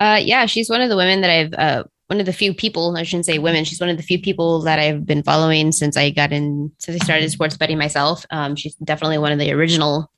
Uh, 0.00 0.20
yeah, 0.22 0.46
she's 0.46 0.68
one 0.68 0.80
of 0.80 0.88
the 0.88 0.96
women 0.96 1.20
that 1.22 1.30
I've 1.30 1.54
uh, 1.54 1.84
one 2.08 2.20
of 2.20 2.26
the 2.26 2.32
few 2.32 2.54
people, 2.54 2.96
I 2.96 3.02
shouldn't 3.02 3.26
say 3.26 3.38
women, 3.38 3.64
she's 3.64 3.80
one 3.80 3.88
of 3.88 3.96
the 3.96 4.02
few 4.02 4.20
people 4.20 4.62
that 4.62 4.78
I've 4.78 5.04
been 5.04 5.22
following 5.22 5.72
since 5.72 5.96
I 5.96 6.10
got 6.10 6.32
in, 6.32 6.70
since 6.78 7.00
I 7.00 7.04
started 7.04 7.30
sports 7.30 7.56
betting 7.56 7.78
myself. 7.78 8.24
Um, 8.30 8.54
she's 8.54 8.76
definitely 8.76 9.18
one 9.18 9.32
of 9.32 9.38
the 9.38 9.52
original 9.52 10.10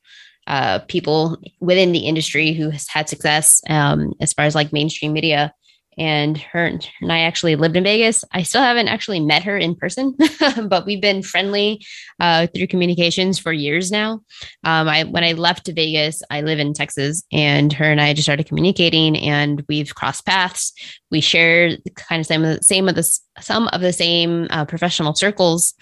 uh, 0.45 0.79
people 0.87 1.37
within 1.59 1.91
the 1.91 1.99
industry 1.99 2.53
who 2.53 2.69
has 2.69 2.87
had 2.87 3.09
success 3.09 3.61
um, 3.69 4.13
as 4.19 4.33
far 4.33 4.45
as 4.45 4.55
like 4.55 4.73
mainstream 4.73 5.13
media 5.13 5.53
and 5.99 6.37
her 6.37 6.65
and 6.65 7.11
I 7.11 7.19
actually 7.19 7.55
lived 7.55 7.75
in 7.75 7.83
Vegas. 7.83 8.23
I 8.31 8.43
still 8.43 8.61
haven't 8.61 8.87
actually 8.87 9.19
met 9.19 9.43
her 9.43 9.57
in 9.57 9.75
person, 9.75 10.15
but 10.67 10.85
we've 10.85 11.01
been 11.01 11.21
friendly 11.21 11.85
uh, 12.19 12.47
through 12.47 12.67
communications 12.67 13.37
for 13.37 13.51
years 13.51 13.91
now. 13.91 14.21
Um, 14.63 14.87
I 14.87 15.03
when 15.03 15.23
I 15.23 15.33
left 15.33 15.67
Vegas, 15.67 16.23
I 16.31 16.41
live 16.41 16.59
in 16.59 16.73
Texas, 16.73 17.23
and 17.31 17.73
her 17.73 17.85
and 17.85 17.99
I 17.99 18.13
just 18.13 18.25
started 18.25 18.47
communicating, 18.47 19.17
and 19.17 19.63
we've 19.67 19.93
crossed 19.93 20.25
paths. 20.25 20.73
We 21.11 21.21
share 21.21 21.71
kind 21.95 22.21
of 22.21 22.25
some 22.25 22.45
of 22.45 22.57
the 22.57 22.63
same 22.63 22.87
of 22.87 22.95
the 22.95 23.19
some 23.41 23.67
of 23.69 23.81
the 23.81 23.93
same 23.93 24.47
uh, 24.49 24.65
professional 24.65 25.13
circles. 25.15 25.73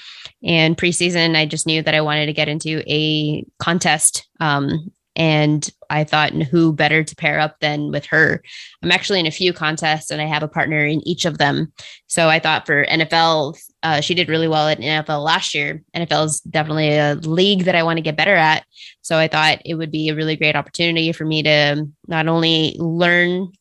And 0.44 0.78
preseason, 0.78 1.36
I 1.36 1.46
just 1.46 1.66
knew 1.66 1.82
that 1.82 1.96
I 1.96 2.02
wanted 2.02 2.28
to 2.28 2.34
get 2.34 2.50
into 2.50 2.84
a 2.88 3.46
contest 3.60 4.28
um, 4.40 4.92
and 5.18 5.68
I 5.90 6.04
thought, 6.04 6.32
and 6.32 6.44
who 6.44 6.72
better 6.72 7.04
to 7.04 7.16
pair 7.16 7.40
up 7.40 7.60
than 7.60 7.92
with 7.92 8.06
her? 8.06 8.44
I'm 8.84 8.92
actually 8.92 9.20
in 9.20 9.26
a 9.26 9.32
few 9.32 9.52
contests 9.52 10.12
and 10.12 10.22
I 10.22 10.26
have 10.26 10.44
a 10.44 10.48
partner 10.48 10.86
in 10.86 11.06
each 11.08 11.26
of 11.26 11.40
them. 11.40 11.74
So 12.06 12.30
I 12.30 12.38
thought 12.38 12.68
for 12.68 12.86
NFL, 12.86 13.60
uh, 13.82 14.00
she 14.00 14.14
did 14.14 14.30
really 14.30 14.48
well 14.48 14.68
at 14.68 14.78
NFL 14.78 15.24
last 15.24 15.56
year. 15.56 15.84
NFL 15.96 16.26
is 16.26 16.40
definitely 16.42 16.96
a 16.96 17.16
league 17.16 17.64
that 17.64 17.76
I 17.76 17.82
want 17.82 17.98
to 17.98 18.04
get 18.04 18.16
better 18.16 18.36
at. 18.36 18.64
So 19.02 19.18
I 19.18 19.28
thought 19.28 19.64
it 19.66 19.74
would 19.74 19.92
be 19.92 20.10
a 20.10 20.16
really 20.16 20.36
great 20.36 20.56
opportunity 20.56 21.12
for 21.12 21.26
me 21.26 21.42
to 21.42 21.88
not 22.08 22.28
only 22.28 22.76
learn 22.78 23.52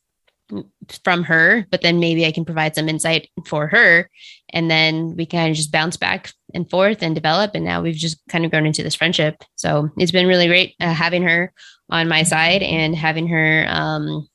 from 1.04 1.24
her, 1.24 1.66
but 1.70 1.80
then 1.80 2.00
maybe 2.00 2.26
I 2.26 2.32
can 2.32 2.44
provide 2.44 2.74
some 2.74 2.88
insight 2.88 3.30
for 3.46 3.66
her. 3.68 4.10
And 4.50 4.70
then 4.70 5.16
we 5.16 5.26
of 5.50 5.56
just 5.56 5.72
bounce 5.72 5.96
back 5.96 6.32
and 6.54 6.68
forth 6.68 7.02
and 7.02 7.14
develop. 7.14 7.52
And 7.54 7.64
now 7.64 7.82
we've 7.82 7.94
just 7.94 8.18
kind 8.28 8.44
of 8.44 8.50
grown 8.50 8.66
into 8.66 8.82
this 8.82 8.94
friendship. 8.94 9.42
So 9.56 9.90
it's 9.96 10.12
been 10.12 10.26
really 10.26 10.46
great 10.46 10.74
uh, 10.80 10.92
having 10.92 11.22
her 11.22 11.52
on 11.90 12.08
my 12.08 12.22
side 12.22 12.62
and 12.62 12.94
having 12.94 13.28
her. 13.28 13.66
Um, 13.68 14.28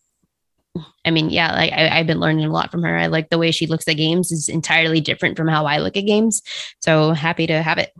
I 1.04 1.12
mean, 1.12 1.30
yeah, 1.30 1.54
like 1.54 1.74
I, 1.74 1.98
have 1.98 2.08
been 2.08 2.20
learning 2.20 2.46
a 2.46 2.52
lot 2.52 2.72
from 2.72 2.84
her. 2.84 2.98
I 2.98 3.08
like 3.08 3.30
the 3.30 3.38
way 3.38 3.52
she 3.52 3.68
looks 3.68 3.88
at 3.88 3.98
games 3.98 4.32
is 4.32 4.48
entirely 4.48 5.02
different 5.02 5.36
from 5.36 5.48
how 5.48 5.66
I 5.66 5.80
look 5.80 5.98
at 5.98 6.06
games. 6.06 6.42
So 6.80 7.12
happy 7.12 7.48
to 7.48 7.62
have 7.62 7.78
it. 7.78 7.92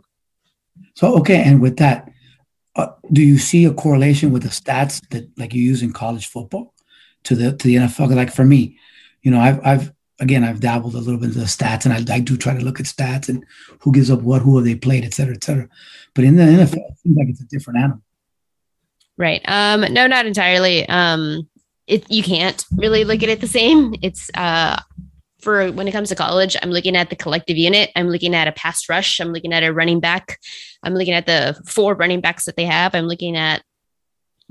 So, 0.94 1.18
okay. 1.18 1.42
And 1.42 1.60
with 1.60 1.76
that, 1.78 2.10
uh, 2.76 2.88
do 3.12 3.22
you 3.22 3.38
see 3.38 3.66
a 3.66 3.74
correlation 3.74 4.32
with 4.32 4.42
the 4.42 4.48
stats 4.48 5.06
that 5.10 5.28
like 5.36 5.52
you 5.52 5.62
use 5.62 5.82
in 5.82 5.92
college 5.92 6.28
football? 6.28 6.72
to 7.24 7.34
the 7.34 7.56
to 7.56 7.68
the 7.68 7.76
NFL. 7.76 8.14
Like 8.14 8.32
for 8.32 8.44
me, 8.44 8.78
you 9.22 9.30
know, 9.30 9.40
I've 9.40 9.60
I've 9.64 9.92
again 10.22 10.44
I've 10.44 10.60
dabbled 10.60 10.94
a 10.94 10.98
little 10.98 11.20
bit 11.20 11.34
in 11.34 11.40
the 11.40 11.46
stats, 11.46 11.84
and 11.84 11.92
I, 11.92 12.14
I 12.14 12.20
do 12.20 12.36
try 12.36 12.54
to 12.54 12.64
look 12.64 12.80
at 12.80 12.86
stats 12.86 13.28
and 13.28 13.44
who 13.80 13.92
gives 13.92 14.10
up 14.10 14.22
what, 14.22 14.42
who 14.42 14.56
have 14.56 14.64
they 14.64 14.76
played, 14.76 15.04
et 15.04 15.12
cetera, 15.12 15.34
et 15.34 15.44
cetera. 15.44 15.68
But 16.14 16.24
in 16.24 16.36
the 16.36 16.44
NFL, 16.44 16.76
it 16.76 16.98
seems 16.98 17.16
like 17.16 17.28
it's 17.28 17.40
a 17.40 17.46
different 17.46 17.80
animal. 17.80 18.02
Right. 19.18 19.42
Um, 19.46 19.80
no, 19.92 20.06
not 20.06 20.26
entirely. 20.26 20.88
Um, 20.88 21.48
it 21.86 22.10
you 22.10 22.22
can't 22.22 22.64
really 22.76 23.04
look 23.04 23.22
at 23.22 23.28
it 23.28 23.40
the 23.40 23.48
same. 23.48 23.94
It's 24.00 24.30
uh 24.34 24.80
for 25.40 25.72
when 25.72 25.88
it 25.88 25.92
comes 25.92 26.08
to 26.08 26.14
college, 26.14 26.56
I'm 26.62 26.70
looking 26.70 26.96
at 26.96 27.10
the 27.10 27.16
collective 27.16 27.56
unit. 27.56 27.90
I'm 27.96 28.08
looking 28.08 28.34
at 28.34 28.46
a 28.46 28.52
pass 28.52 28.88
rush. 28.88 29.18
I'm 29.18 29.32
looking 29.32 29.52
at 29.52 29.64
a 29.64 29.72
running 29.72 29.98
back. 29.98 30.38
I'm 30.84 30.94
looking 30.94 31.14
at 31.14 31.26
the 31.26 31.60
four 31.66 31.94
running 31.94 32.20
backs 32.20 32.44
that 32.44 32.56
they 32.56 32.64
have. 32.64 32.94
I'm 32.94 33.06
looking 33.06 33.36
at 33.36 33.62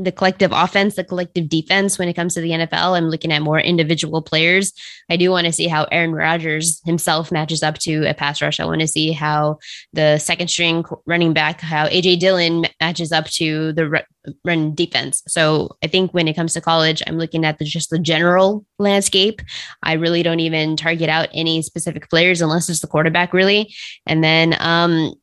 the 0.03 0.11
collective 0.11 0.51
offense, 0.51 0.95
the 0.95 1.03
collective 1.03 1.49
defense 1.49 1.97
when 1.99 2.07
it 2.07 2.13
comes 2.13 2.33
to 2.33 2.41
the 2.41 2.51
NFL. 2.51 2.97
I'm 2.97 3.09
looking 3.09 3.31
at 3.31 3.41
more 3.41 3.59
individual 3.59 4.21
players. 4.21 4.73
I 5.09 5.17
do 5.17 5.31
want 5.31 5.47
to 5.47 5.53
see 5.53 5.67
how 5.67 5.85
Aaron 5.91 6.13
Rodgers 6.13 6.81
himself 6.85 7.31
matches 7.31 7.63
up 7.63 7.77
to 7.79 8.09
a 8.09 8.13
pass 8.13 8.41
rush. 8.41 8.59
I 8.59 8.65
want 8.65 8.81
to 8.81 8.87
see 8.87 9.11
how 9.11 9.59
the 9.93 10.17
second 10.17 10.49
string 10.49 10.83
running 11.05 11.33
back, 11.33 11.61
how 11.61 11.87
AJ 11.87 12.19
Dillon 12.19 12.65
matches 12.79 13.11
up 13.11 13.25
to 13.25 13.73
the 13.73 14.03
run 14.45 14.75
defense. 14.75 15.23
So 15.27 15.75
I 15.83 15.87
think 15.87 16.13
when 16.13 16.27
it 16.27 16.35
comes 16.35 16.53
to 16.53 16.61
college, 16.61 17.01
I'm 17.07 17.17
looking 17.17 17.45
at 17.45 17.57
the, 17.57 17.65
just 17.65 17.89
the 17.89 17.99
general 17.99 18.65
landscape. 18.77 19.41
I 19.83 19.93
really 19.93 20.23
don't 20.23 20.39
even 20.39 20.77
target 20.77 21.09
out 21.09 21.29
any 21.33 21.61
specific 21.61 22.09
players 22.09 22.41
unless 22.41 22.69
it's 22.69 22.81
the 22.81 22.87
quarterback, 22.87 23.33
really. 23.33 23.73
And 24.05 24.23
then 24.23 24.55
um, 24.59 25.13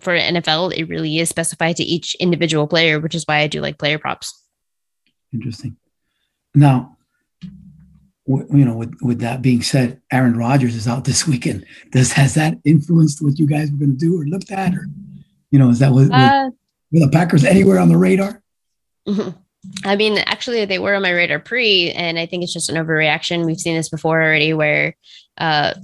for 0.00 0.16
NFL, 0.16 0.76
it 0.76 0.88
really 0.88 1.18
is 1.18 1.28
specified 1.28 1.76
to 1.76 1.84
each 1.84 2.14
individual 2.16 2.66
player, 2.66 3.00
which 3.00 3.14
is 3.14 3.24
why 3.24 3.38
I 3.38 3.46
do 3.46 3.60
like 3.60 3.78
player 3.78 3.98
props. 3.98 4.42
Interesting. 5.32 5.76
Now, 6.54 6.96
w- 8.26 8.46
you 8.52 8.64
know, 8.64 8.76
with, 8.76 8.94
with 9.02 9.20
that 9.20 9.42
being 9.42 9.62
said, 9.62 10.00
Aaron 10.12 10.36
Rodgers 10.36 10.74
is 10.74 10.88
out 10.88 11.04
this 11.04 11.26
weekend. 11.26 11.64
Does 11.92 12.12
has 12.12 12.34
that 12.34 12.58
influenced 12.64 13.22
what 13.22 13.38
you 13.38 13.46
guys 13.46 13.70
were 13.70 13.78
going 13.78 13.96
to 13.96 13.96
do 13.96 14.20
or 14.20 14.24
looked 14.24 14.50
at, 14.50 14.74
or 14.74 14.88
you 15.50 15.58
know, 15.58 15.70
is 15.70 15.78
that 15.78 15.92
with, 15.92 16.10
uh, 16.12 16.50
with 16.90 17.02
the 17.02 17.10
Packers 17.10 17.44
anywhere 17.44 17.78
on 17.78 17.88
the 17.88 17.98
radar? 17.98 18.42
Mm-hmm. 19.06 19.30
I 19.84 19.96
mean, 19.96 20.18
actually, 20.18 20.64
they 20.64 20.78
were 20.78 20.94
on 20.94 21.02
my 21.02 21.10
radar 21.10 21.38
pre, 21.38 21.90
and 21.90 22.18
I 22.18 22.26
think 22.26 22.42
it's 22.42 22.52
just 22.52 22.68
an 22.68 22.76
overreaction. 22.76 23.46
We've 23.46 23.60
seen 23.60 23.76
this 23.76 23.88
before 23.88 24.22
already, 24.22 24.52
where 24.54 24.96
uh, 25.38 25.74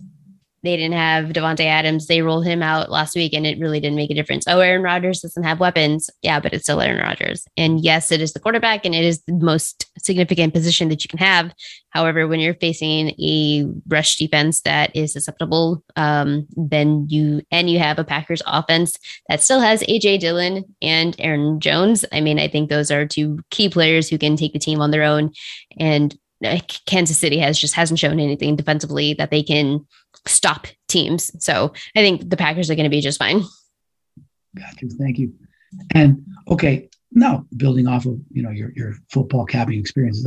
they 0.63 0.77
didn't 0.77 0.97
have 0.97 1.27
Davante 1.27 1.65
Adams. 1.65 2.07
They 2.07 2.23
rolled 2.23 2.47
him 2.47 2.63
out 2.63 2.91
last 2.91 3.17
week 3.17 3.33
and 3.33 3.47
it 3.47 3.59
really 3.59 3.81
didn't 3.81 3.97
make 3.97 4.11
a 4.11 4.15
difference. 4.15 4.45
Oh, 4.47 4.61
Aaron 4.61 4.83
Rodgers 4.83 5.21
doesn't 5.21 5.43
have 5.43 5.59
weapons. 5.59 6.09
Yeah, 6.23 6.39
but 6.39 6.53
it's 6.53 6.65
still 6.65 6.81
Aaron 6.81 7.03
Rodgers. 7.03 7.45
And 7.57 7.83
yes, 7.83 8.13
it 8.13 8.21
is 8.21 8.33
the 8.33 8.41
quarterback 8.41 8.85
and 8.85 8.95
it 8.95 9.05
is 9.05 9.23
the 9.23 9.35
most 9.35 9.87
significant 9.99 10.55
position 10.55 10.89
that 10.89 11.03
you 11.03 11.09
can 11.09 11.19
have. 11.19 11.53
However, 11.91 12.27
when 12.27 12.41
you're 12.41 12.55
facing 12.55 13.11
a 13.21 13.67
rush 13.89 14.17
defense 14.17 14.63
that 14.63 14.95
is 14.95 15.13
susceptible, 15.13 15.83
um, 15.97 16.47
then 16.57 17.07
you 17.11 17.43
and 17.51 17.69
you 17.69 17.79
have 17.81 17.99
a 17.99 18.05
Packers 18.05 18.43
offense 18.47 18.97
that 19.29 19.43
still 19.43 19.61
has 19.61 19.83
AJ 19.83 20.21
Dillon 20.21 20.65
and 20.81 21.17
Aaron 21.19 21.61
Jones. 21.61 22.05
I 22.13 22.21
mean, 22.21 22.39
I 22.39 22.49
think 22.49 22.71
those 22.71 22.91
are 22.91 23.07
two 23.07 23.41
key 23.51 23.69
players 23.69 24.09
who 24.09 24.17
can 24.17 24.37
take 24.37 24.53
the 24.53 24.59
team 24.59 24.81
on 24.81 24.91
their 24.91 25.03
own. 25.03 25.33
And 25.79 26.17
Kansas 26.87 27.19
City 27.19 27.39
has 27.39 27.59
just 27.59 27.75
hasn't 27.75 27.99
shown 27.99 28.21
anything 28.21 28.57
defensively 28.57 29.15
that 29.15 29.31
they 29.31 29.43
can 29.43 29.87
stop 30.27 30.67
teams. 30.89 31.31
So 31.45 31.73
I 31.97 32.01
think 32.01 32.29
the 32.29 32.37
Packers 32.37 32.71
are 32.71 32.75
going 32.75 32.85
to 32.85 32.91
be 32.91 33.01
just 33.01 33.19
fine. 33.19 33.43
Got 34.57 34.83
you. 34.83 34.91
Thank 34.91 35.19
you. 35.19 35.33
And 35.95 36.25
okay, 36.49 36.89
now 37.13 37.47
building 37.57 37.87
off 37.87 38.07
of 38.07 38.19
you 38.31 38.43
know 38.43 38.51
your 38.51 38.73
your 38.75 38.95
football 39.11 39.47
capping 39.47 39.79
experiences, 39.79 40.27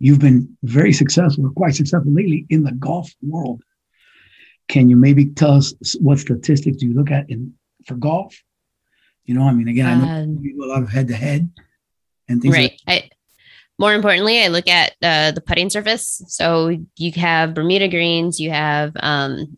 you've 0.00 0.20
been 0.20 0.56
very 0.62 0.92
successful, 0.92 1.46
or 1.46 1.50
quite 1.50 1.74
successful 1.74 2.12
lately 2.12 2.46
in 2.50 2.62
the 2.62 2.72
golf 2.72 3.10
world. 3.22 3.62
Can 4.68 4.90
you 4.90 4.96
maybe 4.96 5.26
tell 5.26 5.52
us 5.52 5.74
what 6.00 6.18
statistics 6.18 6.78
do 6.78 6.86
you 6.86 6.94
look 6.94 7.10
at 7.10 7.30
in 7.30 7.54
for 7.86 7.94
golf? 7.94 8.36
You 9.24 9.34
know, 9.34 9.42
I 9.42 9.52
mean, 9.52 9.68
again, 9.68 9.86
I 9.86 9.94
know 9.94 10.22
um, 10.22 10.38
you 10.40 10.54
do 10.54 10.64
a 10.64 10.66
lot 10.66 10.82
of 10.82 10.88
head 10.88 11.08
to 11.08 11.14
head 11.14 11.50
and 12.28 12.40
things. 12.40 12.54
Right. 12.54 12.80
Like 12.86 13.04
I, 13.04 13.10
more 13.78 13.94
importantly, 13.94 14.42
I 14.42 14.48
look 14.48 14.68
at 14.68 14.92
uh, 15.02 15.32
the 15.32 15.40
putting 15.40 15.70
surface. 15.70 16.22
So 16.28 16.76
you 16.96 17.12
have 17.12 17.54
Bermuda 17.54 17.88
greens, 17.88 18.40
you 18.40 18.50
have 18.50 18.92
um, 19.00 19.56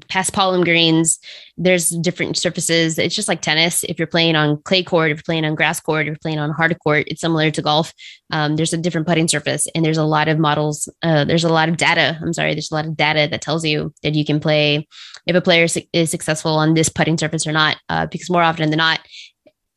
paspalum 0.00 0.64
greens. 0.64 1.18
There's 1.56 1.88
different 1.88 2.36
surfaces. 2.36 2.98
It's 2.98 3.14
just 3.14 3.28
like 3.28 3.40
tennis. 3.42 3.84
If 3.84 3.98
you're 3.98 4.08
playing 4.08 4.36
on 4.36 4.60
clay 4.62 4.82
court, 4.82 5.10
if 5.10 5.18
you're 5.18 5.22
playing 5.22 5.44
on 5.44 5.54
grass 5.54 5.80
court, 5.80 6.02
if 6.02 6.06
you're 6.06 6.16
playing 6.16 6.38
on 6.38 6.50
hard 6.50 6.76
court, 6.80 7.04
it's 7.06 7.20
similar 7.20 7.50
to 7.50 7.62
golf. 7.62 7.92
Um, 8.30 8.56
there's 8.56 8.72
a 8.72 8.78
different 8.78 9.06
putting 9.06 9.28
surface, 9.28 9.68
and 9.74 9.84
there's 9.84 9.98
a 9.98 10.04
lot 10.04 10.28
of 10.28 10.38
models. 10.38 10.88
Uh, 11.02 11.24
there's 11.24 11.44
a 11.44 11.52
lot 11.52 11.68
of 11.68 11.76
data. 11.76 12.18
I'm 12.20 12.32
sorry. 12.32 12.54
There's 12.54 12.70
a 12.70 12.74
lot 12.74 12.86
of 12.86 12.96
data 12.96 13.28
that 13.30 13.40
tells 13.40 13.64
you 13.64 13.94
that 14.02 14.14
you 14.14 14.24
can 14.24 14.40
play 14.40 14.86
if 15.26 15.36
a 15.36 15.40
player 15.40 15.66
is 15.92 16.10
successful 16.10 16.52
on 16.52 16.74
this 16.74 16.88
putting 16.88 17.16
surface 17.16 17.46
or 17.46 17.52
not. 17.52 17.76
Uh, 17.88 18.06
because 18.06 18.30
more 18.30 18.42
often 18.42 18.70
than 18.70 18.78
not, 18.78 19.00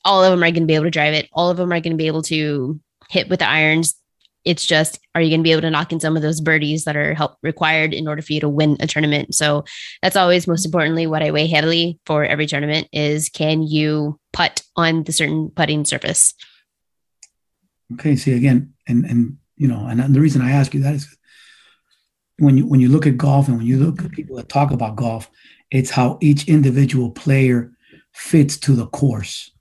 all 0.04 0.24
of 0.24 0.32
them 0.32 0.44
are 0.44 0.52
going 0.52 0.64
to 0.64 0.68
be 0.68 0.76
able 0.76 0.86
to 0.86 0.92
drive 0.92 1.14
it. 1.14 1.30
All 1.34 1.50
of 1.50 1.58
them 1.58 1.72
are 1.72 1.80
going 1.80 1.92
to 1.92 1.98
be 1.98 2.08
able 2.08 2.24
to 2.24 2.80
hit 3.10 3.30
with 3.30 3.40
the 3.40 3.50
irons. 3.50 3.96
It's 4.46 4.66
just, 4.66 5.00
are 5.14 5.22
you 5.22 5.30
going 5.30 5.42
to 5.42 5.44
be 5.44 5.52
able 5.52 5.64
to 5.64 5.70
knock 5.70 5.92
in 5.92 6.00
some 6.00 6.16
of 6.16 6.22
those 6.22 6.40
birdies 6.40 6.86
that 6.86 6.96
are 6.96 7.14
help 7.14 7.36
required 7.44 7.94
in 7.94 8.08
order 8.08 8.22
for 8.22 8.32
you 8.32 8.40
to 8.40 8.50
win 8.50 8.78
a 8.80 8.88
tournament? 8.88 9.36
So 9.36 9.66
that's 10.02 10.16
always 10.16 10.48
most 10.48 10.66
importantly 10.66 11.06
what 11.06 11.22
I 11.22 11.32
weigh 11.32 11.48
heavily 11.48 12.00
for 12.06 12.24
every 12.24 12.48
tournament 12.48 12.88
is 12.94 13.28
can 13.30 13.62
you 13.62 14.20
putt 14.32 14.64
on 14.78 15.04
the 15.04 15.12
certain 15.12 15.50
putting 15.50 15.84
surface? 15.84 16.34
Okay. 17.94 18.16
See 18.16 18.34
again, 18.34 18.74
and 18.88 19.06
and 19.06 19.38
you 19.56 19.68
know, 19.68 19.86
and 19.88 20.14
the 20.14 20.22
reason 20.22 20.42
I 20.42 20.52
ask 20.52 20.74
you 20.74 20.82
that 20.82 20.96
is 20.96 21.18
when 22.38 22.58
you 22.58 22.66
when 22.66 22.80
you 22.80 22.90
look 22.90 23.08
at 23.08 23.18
golf 23.18 23.48
and 23.48 23.58
when 23.58 23.66
you 23.66 23.78
look 23.78 24.04
at 24.04 24.12
people 24.12 24.36
that 24.38 24.50
talk 24.50 24.72
about 24.72 24.96
golf, 24.96 25.30
it's 25.72 25.90
how 25.90 26.18
each 26.22 26.48
individual 26.48 27.12
player 27.12 27.72
fits 28.14 28.58
to 28.58 28.74
the 28.74 28.88
course. 28.88 29.52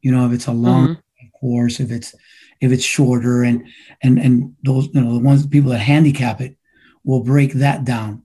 You 0.00 0.12
know, 0.12 0.26
if 0.26 0.32
it's 0.32 0.46
a 0.46 0.52
long 0.52 0.88
mm-hmm. 0.88 1.28
course, 1.40 1.80
if 1.80 1.90
it's 1.90 2.14
if 2.60 2.72
it's 2.72 2.84
shorter 2.84 3.42
and 3.42 3.66
and 4.02 4.18
and 4.18 4.54
those 4.64 4.86
you 4.92 5.00
know 5.00 5.12
the 5.12 5.20
ones 5.20 5.46
people 5.46 5.70
that 5.70 5.78
handicap 5.78 6.40
it 6.40 6.56
will 7.04 7.22
break 7.22 7.52
that 7.54 7.84
down 7.84 8.22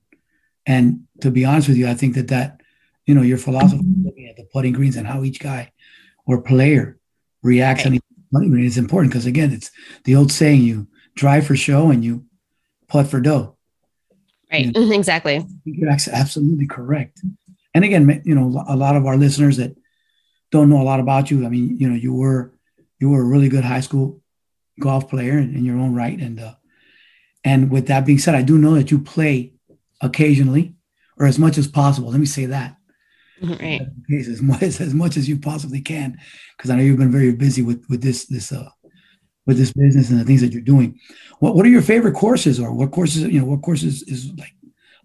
and 0.65 1.03
to 1.21 1.31
be 1.31 1.45
honest 1.45 1.67
with 1.67 1.77
you 1.77 1.87
i 1.87 1.93
think 1.93 2.15
that 2.15 2.27
that 2.27 2.61
you 3.05 3.13
know 3.13 3.21
your 3.21 3.37
philosophy 3.37 3.83
looking 4.03 4.27
at 4.27 4.35
the 4.35 4.43
putting 4.51 4.73
greens 4.73 4.95
and 4.95 5.07
how 5.07 5.23
each 5.23 5.39
guy 5.39 5.71
or 6.25 6.41
player 6.41 6.97
reacts 7.41 7.85
on 7.85 7.95
each 7.95 8.01
putting 8.31 8.49
green 8.49 8.65
is 8.65 8.77
important 8.77 9.11
because 9.11 9.25
again 9.25 9.51
it's 9.51 9.71
the 10.05 10.15
old 10.15 10.31
saying 10.31 10.61
you 10.61 10.87
drive 11.15 11.45
for 11.45 11.55
show 11.55 11.91
and 11.91 12.03
you 12.03 12.25
putt 12.87 13.07
for 13.07 13.21
dough 13.21 13.55
Right. 14.53 14.67
You 14.67 14.71
know, 14.71 14.91
exactly. 14.93 15.45
You're 15.65 15.89
absolutely 15.89 16.67
correct. 16.67 17.21
And 17.73 17.83
again, 17.83 18.21
you 18.23 18.35
know, 18.35 18.63
a 18.67 18.75
lot 18.75 18.95
of 18.95 19.05
our 19.05 19.17
listeners 19.17 19.57
that 19.57 19.75
don't 20.51 20.69
know 20.69 20.81
a 20.81 20.83
lot 20.83 20.99
about 20.99 21.31
you. 21.31 21.45
I 21.45 21.49
mean, 21.49 21.75
you 21.79 21.89
know, 21.89 21.95
you 21.95 22.13
were 22.13 22.53
you 22.99 23.09
were 23.09 23.21
a 23.21 23.25
really 23.25 23.49
good 23.49 23.63
high 23.63 23.79
school 23.79 24.21
golf 24.79 25.09
player 25.09 25.37
in, 25.37 25.65
your 25.65 25.77
own 25.77 25.93
right, 25.93 26.19
and 26.19 26.39
uh, 26.39 26.55
and 27.43 27.69
with 27.69 27.87
that 27.87 28.05
being 28.05 28.19
said, 28.19 28.35
I 28.35 28.41
do 28.41 28.57
know 28.57 28.75
that 28.75 28.91
you 28.91 28.99
play 28.99 29.53
occasionally 30.01 30.75
or 31.17 31.25
as 31.25 31.39
much 31.39 31.57
as 31.57 31.67
possible. 31.67 32.09
Let 32.09 32.19
me 32.19 32.25
say 32.25 32.45
that. 32.47 32.75
Right. 33.41 33.81
As 34.11 34.41
much 34.41 34.61
as, 34.63 34.79
as 34.79 34.93
much 34.93 35.17
as 35.17 35.27
you 35.27 35.37
possibly 35.37 35.81
can, 35.81 36.17
because 36.57 36.69
I 36.69 36.75
know 36.75 36.83
you've 36.83 36.97
been 36.97 37.11
very 37.11 37.33
busy 37.33 37.61
with 37.61 37.85
with 37.89 38.01
this 38.01 38.25
this 38.25 38.51
uh 38.51 38.69
with 39.45 39.57
this 39.57 39.73
business 39.73 40.09
and 40.09 40.19
the 40.19 40.23
things 40.23 40.41
that 40.41 40.53
you're 40.53 40.61
doing. 40.61 40.99
What 41.39 41.55
what 41.55 41.65
are 41.65 41.69
your 41.69 41.81
favorite 41.81 42.13
courses, 42.15 42.59
or 42.59 42.73
what 42.73 42.91
courses 42.91 43.23
you 43.23 43.39
know 43.39 43.45
what 43.45 43.61
courses 43.61 44.03
is 44.03 44.31
like 44.37 44.53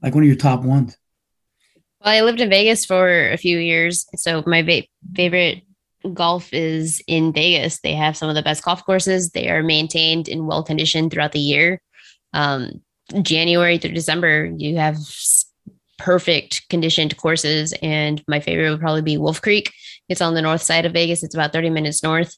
like 0.02 0.14
one 0.14 0.22
of 0.22 0.28
your 0.28 0.36
top 0.36 0.62
ones? 0.62 0.96
Well, 2.04 2.14
I 2.14 2.20
lived 2.20 2.40
in 2.40 2.48
Vegas 2.48 2.84
for 2.84 3.30
a 3.30 3.36
few 3.36 3.58
years, 3.58 4.06
so 4.14 4.44
my 4.46 4.62
va- 4.62 4.86
favorite 5.16 5.62
golf 6.14 6.52
is 6.52 7.02
in 7.06 7.32
Vegas. 7.32 7.80
They 7.80 7.94
have 7.94 8.16
some 8.16 8.28
of 8.28 8.34
the 8.34 8.42
best 8.42 8.62
golf 8.62 8.84
courses. 8.84 9.30
They 9.30 9.48
are 9.48 9.62
maintained 9.62 10.28
and 10.28 10.46
well 10.46 10.62
conditioned 10.62 11.10
throughout 11.10 11.32
the 11.32 11.40
year. 11.40 11.80
Um, 12.32 12.82
January 13.22 13.78
through 13.78 13.92
December, 13.92 14.52
you 14.56 14.76
have 14.76 14.96
perfect 15.98 16.68
conditioned 16.68 17.16
courses. 17.16 17.74
And 17.82 18.22
my 18.28 18.40
favorite 18.40 18.70
would 18.70 18.80
probably 18.80 19.02
be 19.02 19.18
Wolf 19.18 19.42
Creek. 19.42 19.72
It's 20.08 20.20
on 20.20 20.34
the 20.34 20.42
north 20.42 20.62
side 20.62 20.86
of 20.86 20.92
Vegas. 20.92 21.22
It's 21.22 21.34
about 21.34 21.52
30 21.52 21.70
minutes 21.70 22.02
north. 22.02 22.34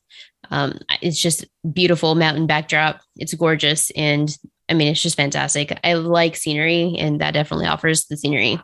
Um, 0.51 0.79
it's 1.03 1.21
just 1.21 1.45
beautiful 1.73 2.15
mountain 2.15 2.47
backdrop. 2.47 3.01
It's 3.17 3.35
gorgeous. 3.35 3.91
And 3.91 4.35
I 4.69 4.75
mean, 4.75 4.89
it's 4.89 5.03
just 5.03 5.17
fantastic. 5.17 5.79
I 5.85 5.95
like 5.95 6.37
scenery, 6.37 6.97
and 6.99 7.21
that 7.21 7.35
definitely 7.35 7.67
offers 7.67 8.07
the 8.07 8.17
scenery. 8.17 8.61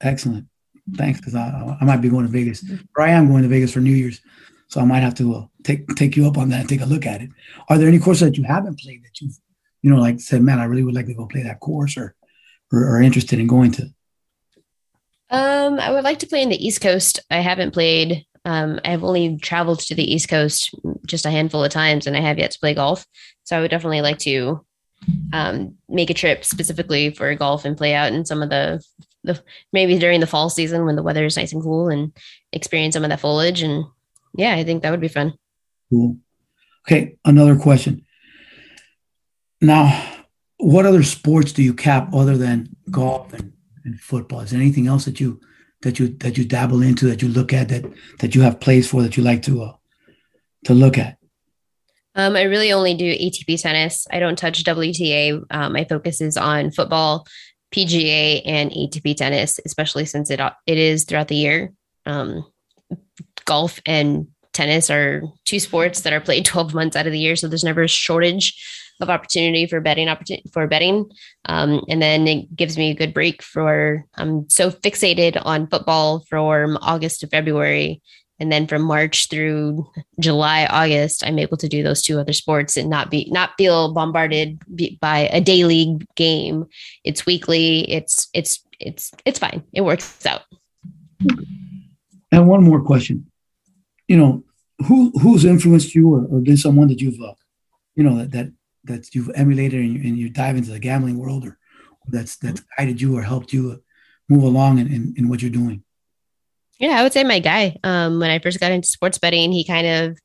Excellent. 0.00 0.46
Thanks, 0.94 1.20
because 1.20 1.34
I, 1.34 1.76
I 1.80 1.84
might 1.84 1.98
be 1.98 2.08
going 2.08 2.26
to 2.26 2.32
Vegas. 2.32 2.64
Or 2.96 3.04
I 3.04 3.10
am 3.10 3.28
going 3.28 3.42
to 3.42 3.48
Vegas 3.48 3.72
for 3.72 3.80
New 3.80 3.92
Year's, 3.92 4.20
so 4.68 4.80
I 4.80 4.84
might 4.84 5.00
have 5.00 5.14
to 5.16 5.34
uh, 5.34 5.46
take 5.62 5.86
take 5.94 6.16
you 6.16 6.26
up 6.26 6.38
on 6.38 6.48
that 6.50 6.60
and 6.60 6.68
take 6.68 6.80
a 6.80 6.86
look 6.86 7.06
at 7.06 7.22
it. 7.22 7.30
Are 7.68 7.78
there 7.78 7.88
any 7.88 7.98
courses 7.98 8.28
that 8.28 8.36
you 8.36 8.44
haven't 8.44 8.78
played 8.80 9.02
that 9.04 9.20
you've, 9.20 9.38
you 9.82 9.90
know, 9.90 10.00
like 10.00 10.20
said, 10.20 10.42
man, 10.42 10.58
I 10.58 10.64
really 10.64 10.84
would 10.84 10.94
like 10.94 11.06
to 11.06 11.14
go 11.14 11.26
play 11.26 11.42
that 11.42 11.60
course, 11.60 11.96
or 11.96 12.14
or 12.72 12.96
are 12.96 13.02
interested 13.02 13.38
in 13.38 13.46
going 13.46 13.72
to? 13.72 13.92
Um, 15.30 15.78
I 15.78 15.92
would 15.92 16.04
like 16.04 16.18
to 16.20 16.26
play 16.26 16.42
in 16.42 16.48
the 16.48 16.66
East 16.66 16.80
Coast. 16.80 17.20
I 17.30 17.38
haven't 17.38 17.72
played. 17.72 18.26
Um, 18.44 18.80
I've 18.84 19.04
only 19.04 19.36
traveled 19.36 19.80
to 19.80 19.94
the 19.94 20.12
East 20.12 20.28
Coast 20.28 20.74
just 21.06 21.26
a 21.26 21.30
handful 21.30 21.62
of 21.62 21.70
times, 21.70 22.06
and 22.06 22.16
I 22.16 22.20
have 22.20 22.38
yet 22.38 22.50
to 22.52 22.58
play 22.58 22.74
golf. 22.74 23.06
So 23.44 23.56
I 23.56 23.60
would 23.60 23.70
definitely 23.70 24.00
like 24.00 24.18
to 24.20 24.64
um, 25.32 25.76
make 25.88 26.10
a 26.10 26.14
trip 26.14 26.44
specifically 26.44 27.10
for 27.10 27.34
golf 27.34 27.64
and 27.64 27.76
play 27.76 27.94
out 27.94 28.12
in 28.12 28.24
some 28.24 28.42
of 28.42 28.50
the, 28.50 28.84
the 29.24 29.42
maybe 29.72 29.98
during 29.98 30.20
the 30.20 30.26
fall 30.26 30.50
season 30.50 30.84
when 30.84 30.96
the 30.96 31.02
weather 31.02 31.24
is 31.24 31.36
nice 31.36 31.52
and 31.52 31.62
cool 31.62 31.88
and 31.88 32.12
experience 32.52 32.94
some 32.94 33.04
of 33.04 33.10
that 33.10 33.20
foliage. 33.20 33.62
And 33.62 33.84
yeah, 34.34 34.54
I 34.54 34.64
think 34.64 34.82
that 34.82 34.90
would 34.90 35.00
be 35.00 35.08
fun. 35.08 35.34
Cool. 35.90 36.16
Okay, 36.86 37.16
another 37.24 37.56
question. 37.56 38.04
Now, 39.60 40.24
what 40.56 40.86
other 40.86 41.02
sports 41.02 41.52
do 41.52 41.62
you 41.62 41.74
cap 41.74 42.14
other 42.14 42.36
than 42.36 42.76
golf 42.90 43.32
and, 43.32 43.52
and 43.84 44.00
football? 44.00 44.40
Is 44.40 44.50
there 44.50 44.60
anything 44.60 44.86
else 44.86 45.04
that 45.04 45.20
you 45.20 45.40
that 45.82 45.98
you 45.98 46.08
that 46.18 46.36
you 46.36 46.44
dabble 46.44 46.82
into 46.82 47.06
that 47.06 47.22
you 47.22 47.28
look 47.28 47.52
at 47.52 47.68
that 47.68 47.84
that 48.18 48.34
you 48.34 48.42
have 48.42 48.60
plays 48.60 48.88
for 48.88 49.02
that 49.02 49.16
you 49.16 49.22
like 49.22 49.42
to 49.42 49.62
uh, 49.62 49.72
to 50.64 50.74
look 50.74 50.98
at? 50.98 51.19
Um, 52.14 52.36
I 52.36 52.42
really 52.42 52.72
only 52.72 52.94
do 52.94 53.12
ATP 53.12 53.60
tennis. 53.60 54.06
I 54.10 54.18
don't 54.18 54.36
touch 54.36 54.64
WTA. 54.64 55.44
Um, 55.50 55.72
my 55.72 55.84
focus 55.84 56.20
is 56.20 56.36
on 56.36 56.70
football, 56.70 57.26
PGA, 57.72 58.42
and 58.44 58.70
ATP 58.70 59.16
tennis, 59.16 59.60
especially 59.64 60.04
since 60.04 60.30
it 60.30 60.40
it 60.66 60.78
is 60.78 61.04
throughout 61.04 61.28
the 61.28 61.36
year. 61.36 61.72
Um, 62.06 62.44
golf 63.44 63.80
and 63.86 64.28
tennis 64.52 64.90
are 64.90 65.22
two 65.44 65.60
sports 65.60 66.00
that 66.00 66.12
are 66.12 66.20
played 66.20 66.44
12 66.46 66.74
months 66.74 66.96
out 66.96 67.06
of 67.06 67.12
the 67.12 67.18
year, 67.18 67.36
so 67.36 67.48
there's 67.48 67.64
never 67.64 67.82
a 67.82 67.88
shortage 67.88 68.60
of 69.00 69.08
opportunity 69.08 69.66
for 69.66 69.80
betting 69.80 70.08
opportunity 70.08 70.48
for 70.52 70.66
betting. 70.66 71.10
Um, 71.46 71.82
and 71.88 72.02
then 72.02 72.28
it 72.28 72.54
gives 72.54 72.76
me 72.76 72.90
a 72.90 72.94
good 72.94 73.14
break 73.14 73.42
for 73.42 74.04
I'm 74.16 74.48
so 74.50 74.70
fixated 74.70 75.40
on 75.42 75.68
football 75.68 76.24
from 76.28 76.76
August 76.82 77.20
to 77.20 77.26
February. 77.26 78.02
And 78.40 78.50
then 78.50 78.66
from 78.66 78.82
March 78.82 79.28
through 79.28 79.86
July, 80.18 80.66
August, 80.66 81.24
I'm 81.24 81.38
able 81.38 81.58
to 81.58 81.68
do 81.68 81.82
those 81.82 82.02
two 82.02 82.18
other 82.18 82.32
sports 82.32 82.76
and 82.76 82.88
not 82.88 83.10
be 83.10 83.28
not 83.30 83.50
feel 83.58 83.92
bombarded 83.92 84.62
by 85.00 85.28
a 85.30 85.40
daily 85.40 85.98
game. 86.16 86.66
It's 87.04 87.26
weekly. 87.26 87.90
It's 87.90 88.28
it's 88.32 88.64
it's 88.80 89.12
it's 89.26 89.38
fine. 89.38 89.62
It 89.72 89.82
works 89.82 90.24
out. 90.24 90.42
And 92.32 92.48
one 92.48 92.64
more 92.64 92.82
question. 92.82 93.30
You 94.08 94.16
know, 94.16 94.44
who 94.86 95.10
who's 95.20 95.44
influenced 95.44 95.94
you 95.94 96.08
or, 96.08 96.24
or 96.24 96.40
been 96.40 96.56
someone 96.56 96.88
that 96.88 97.00
you've 97.00 97.20
uh, 97.20 97.34
you 97.94 98.02
know 98.02 98.16
that, 98.18 98.30
that 98.32 98.52
that 98.84 99.14
you've 99.14 99.30
emulated 99.34 99.80
and 99.80 99.92
you, 99.92 100.00
and 100.08 100.18
you 100.18 100.30
dive 100.30 100.56
into 100.56 100.70
the 100.70 100.78
gambling 100.78 101.18
world 101.18 101.44
or 101.44 101.58
that's 102.08 102.36
that's 102.36 102.62
guided 102.78 103.00
you 103.00 103.16
or 103.16 103.22
helped 103.22 103.52
you 103.52 103.82
move 104.28 104.44
along 104.44 104.78
in, 104.78 104.86
in, 104.86 105.14
in 105.16 105.28
what 105.28 105.42
you're 105.42 105.50
doing? 105.50 105.82
Yeah, 106.80 106.98
I 106.98 107.02
would 107.02 107.12
say 107.12 107.24
my 107.24 107.40
guy. 107.40 107.76
Um, 107.84 108.20
when 108.20 108.30
I 108.30 108.38
first 108.38 108.58
got 108.58 108.72
into 108.72 108.88
sports 108.88 109.18
betting, 109.18 109.52
he 109.52 109.64
kind 109.64 109.86
of 109.86 110.18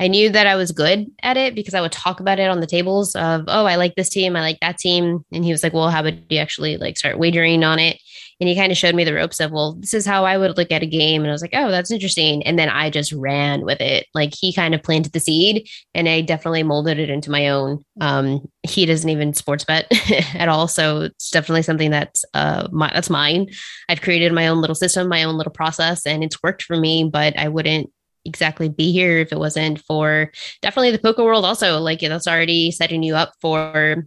I 0.00 0.08
knew 0.08 0.30
that 0.30 0.46
I 0.46 0.56
was 0.56 0.72
good 0.72 1.06
at 1.22 1.36
it 1.36 1.54
because 1.54 1.74
I 1.74 1.80
would 1.80 1.92
talk 1.92 2.18
about 2.18 2.40
it 2.40 2.48
on 2.48 2.60
the 2.60 2.66
tables 2.66 3.14
of, 3.14 3.44
oh, 3.46 3.66
I 3.66 3.76
like 3.76 3.94
this 3.94 4.08
team, 4.08 4.34
I 4.34 4.40
like 4.40 4.58
that 4.60 4.78
team. 4.78 5.24
And 5.30 5.44
he 5.44 5.52
was 5.52 5.62
like, 5.62 5.74
well, 5.74 5.90
how 5.90 6.02
would 6.02 6.24
you 6.30 6.38
actually 6.38 6.78
like 6.78 6.98
start 6.98 7.18
wagering 7.18 7.62
on 7.62 7.78
it? 7.78 8.00
and 8.40 8.48
he 8.48 8.56
kind 8.56 8.72
of 8.72 8.78
showed 8.78 8.94
me 8.94 9.04
the 9.04 9.14
ropes 9.14 9.38
of 9.38 9.52
well 9.52 9.74
this 9.74 9.92
is 9.92 10.06
how 10.06 10.24
i 10.24 10.36
would 10.36 10.56
look 10.56 10.72
at 10.72 10.82
a 10.82 10.86
game. 10.86 11.22
And 11.22 11.30
i 11.30 11.32
was 11.32 11.42
like 11.42 11.54
oh 11.54 11.70
that's 11.70 11.90
interesting. 11.90 12.42
And 12.44 12.58
then 12.58 12.68
i 12.68 12.90
just 12.90 13.12
ran 13.12 13.64
with 13.64 13.80
it. 13.80 14.06
Like 14.14 14.32
he 14.36 14.52
kind 14.52 14.74
of 14.74 14.82
planted 14.82 15.12
the 15.12 15.20
seed 15.20 15.68
and 15.94 16.08
i 16.08 16.20
definitely 16.20 16.62
molded 16.62 16.98
it 16.98 17.10
into 17.10 17.30
my 17.30 17.48
own. 17.48 17.84
Um, 18.00 18.48
he 18.62 18.86
doesn't 18.86 19.08
even 19.08 19.34
sports 19.34 19.64
bet 19.64 19.86
at 20.34 20.48
all. 20.48 20.68
So 20.68 21.02
it's 21.02 21.30
definitely 21.30 21.62
something 21.62 21.90
that's 21.90 22.24
uh 22.34 22.68
my, 22.72 22.90
that's 22.92 23.10
mine. 23.10 23.48
I've 23.88 24.00
created 24.00 24.32
my 24.32 24.48
own 24.48 24.60
little 24.60 24.74
system 24.74 25.08
my 25.08 25.24
own 25.24 25.36
little 25.36 25.52
process 25.52 26.06
and 26.06 26.24
it's 26.24 26.42
worked 26.42 26.62
for 26.62 26.76
me 26.76 27.08
but 27.10 27.38
i 27.38 27.48
wouldn't 27.48 27.90
exactly 28.30 28.68
be 28.68 28.92
here 28.92 29.18
if 29.18 29.32
it 29.32 29.38
wasn't 29.38 29.80
for 29.82 30.30
definitely 30.62 30.92
the 30.92 30.98
poker 30.98 31.24
world 31.24 31.44
also 31.44 31.80
like 31.80 32.00
that's 32.00 32.28
already 32.28 32.70
setting 32.70 33.02
you 33.02 33.14
up 33.14 33.34
for 33.40 34.06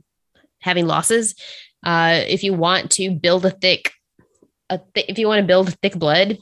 having 0.62 0.88
losses. 0.88 1.36
Uh, 1.86 2.22
if 2.28 2.44
you 2.44 2.54
want 2.54 2.90
to 2.92 3.12
build 3.12 3.46
a 3.46 3.52
thick 3.52 3.92
a 4.70 4.80
th- 4.96 5.06
if 5.10 5.20
you 5.20 5.28
want 5.28 5.42
to 5.42 5.48
build 5.48 5.78
thick 5.82 5.94
blood 5.94 6.38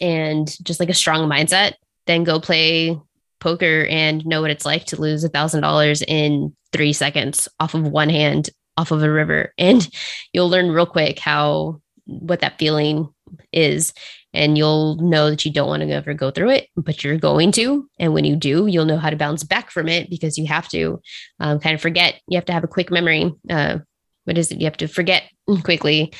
and 0.00 0.56
just 0.64 0.80
like 0.80 0.88
a 0.88 0.94
strong 0.94 1.28
mindset, 1.28 1.74
then 2.06 2.24
go 2.24 2.40
play 2.40 2.98
poker 3.40 3.86
and 3.90 4.24
know 4.24 4.40
what 4.40 4.50
it's 4.50 4.64
like 4.64 4.86
to 4.86 5.00
lose 5.00 5.22
a 5.22 5.28
thousand 5.28 5.60
dollars 5.60 6.02
in 6.02 6.56
three 6.72 6.94
seconds 6.94 7.46
off 7.60 7.74
of 7.74 7.86
one 7.86 8.08
hand 8.08 8.48
off 8.76 8.90
of 8.90 9.02
a 9.02 9.10
river. 9.10 9.52
And 9.58 9.86
you'll 10.32 10.48
learn 10.48 10.70
real 10.70 10.86
quick 10.86 11.18
how 11.18 11.80
what 12.06 12.40
that 12.40 12.58
feeling 12.58 13.12
is 13.52 13.92
and 14.34 14.58
you'll 14.58 14.96
know 14.96 15.30
that 15.30 15.44
you 15.44 15.52
don't 15.52 15.68
want 15.68 15.82
to 15.82 15.90
ever 15.90 16.12
go 16.12 16.30
through 16.30 16.50
it 16.50 16.68
but 16.76 17.02
you're 17.02 17.16
going 17.16 17.50
to 17.52 17.88
and 17.98 18.12
when 18.12 18.24
you 18.24 18.36
do 18.36 18.66
you'll 18.66 18.84
know 18.84 18.98
how 18.98 19.08
to 19.08 19.16
bounce 19.16 19.42
back 19.42 19.70
from 19.70 19.88
it 19.88 20.10
because 20.10 20.36
you 20.36 20.46
have 20.46 20.68
to 20.68 21.00
um, 21.40 21.58
kind 21.58 21.74
of 21.74 21.80
forget 21.80 22.20
you 22.28 22.36
have 22.36 22.44
to 22.44 22.52
have 22.52 22.64
a 22.64 22.68
quick 22.68 22.90
memory 22.90 23.32
uh, 23.48 23.78
what 24.24 24.36
is 24.36 24.50
it 24.50 24.60
you 24.60 24.66
have 24.66 24.76
to 24.76 24.88
forget 24.88 25.22
quickly 25.62 26.12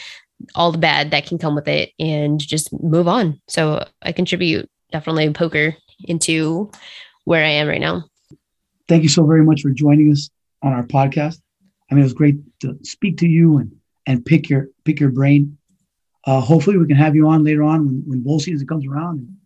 all 0.55 0.72
the 0.72 0.79
bad 0.79 1.11
that 1.11 1.27
can 1.27 1.38
come 1.38 1.55
with 1.55 1.68
it 1.68 1.92
and 1.98 2.40
just 2.40 2.72
move 2.83 3.09
on. 3.09 3.40
So 3.48 3.87
I 4.03 4.12
contribute 4.12 4.68
definitely 4.90 5.31
poker 5.33 5.77
into 6.05 6.70
where 7.24 7.44
I 7.44 7.48
am 7.50 7.68
right 7.68 7.81
now. 7.81 8.05
Thank 8.88 9.03
you 9.03 9.09
so 9.09 9.24
very 9.24 9.44
much 9.44 9.62
for 9.62 9.70
joining 9.70 10.11
us 10.12 10.29
on 10.62 10.72
our 10.72 10.87
podcast. 10.87 11.40
I 11.90 11.94
mean, 11.94 12.03
it 12.03 12.05
was 12.05 12.14
great 12.14 12.37
to 12.61 12.79
speak 12.83 13.18
to 13.18 13.29
you 13.29 13.59
and 13.59 13.72
and 14.07 14.24
pick 14.24 14.50
your 14.50 14.68
pick 14.85 15.00
your 15.00 15.11
brain. 15.11 15.57
Uh, 16.27 16.41
hopefully, 16.41 16.79
we 16.79 16.87
can 16.87 16.97
have 16.97 17.15
you 17.15 17.29
on 17.29 17.45
later 17.45 17.63
on 17.63 17.87
when, 17.87 18.03
when 18.07 18.21
bowl 18.21 18.41
season 18.41 18.67
comes 18.67 18.87
around, 18.87 19.19
and, 19.19 19.37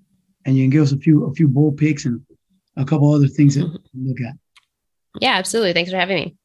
and 0.44 0.56
you 0.56 0.64
can 0.64 0.70
give 0.70 0.82
us 0.82 0.92
a 0.92 0.98
few 0.98 1.26
a 1.26 1.34
few 1.34 1.48
bowl 1.48 1.72
picks 1.72 2.04
and 2.04 2.20
a 2.76 2.84
couple 2.84 3.12
other 3.12 3.26
things 3.26 3.56
that 3.56 3.64
look 3.94 4.20
at. 4.20 4.34
Yeah, 5.20 5.34
absolutely. 5.34 5.72
Thanks 5.72 5.90
for 5.90 5.96
having 5.96 6.16
me. 6.16 6.36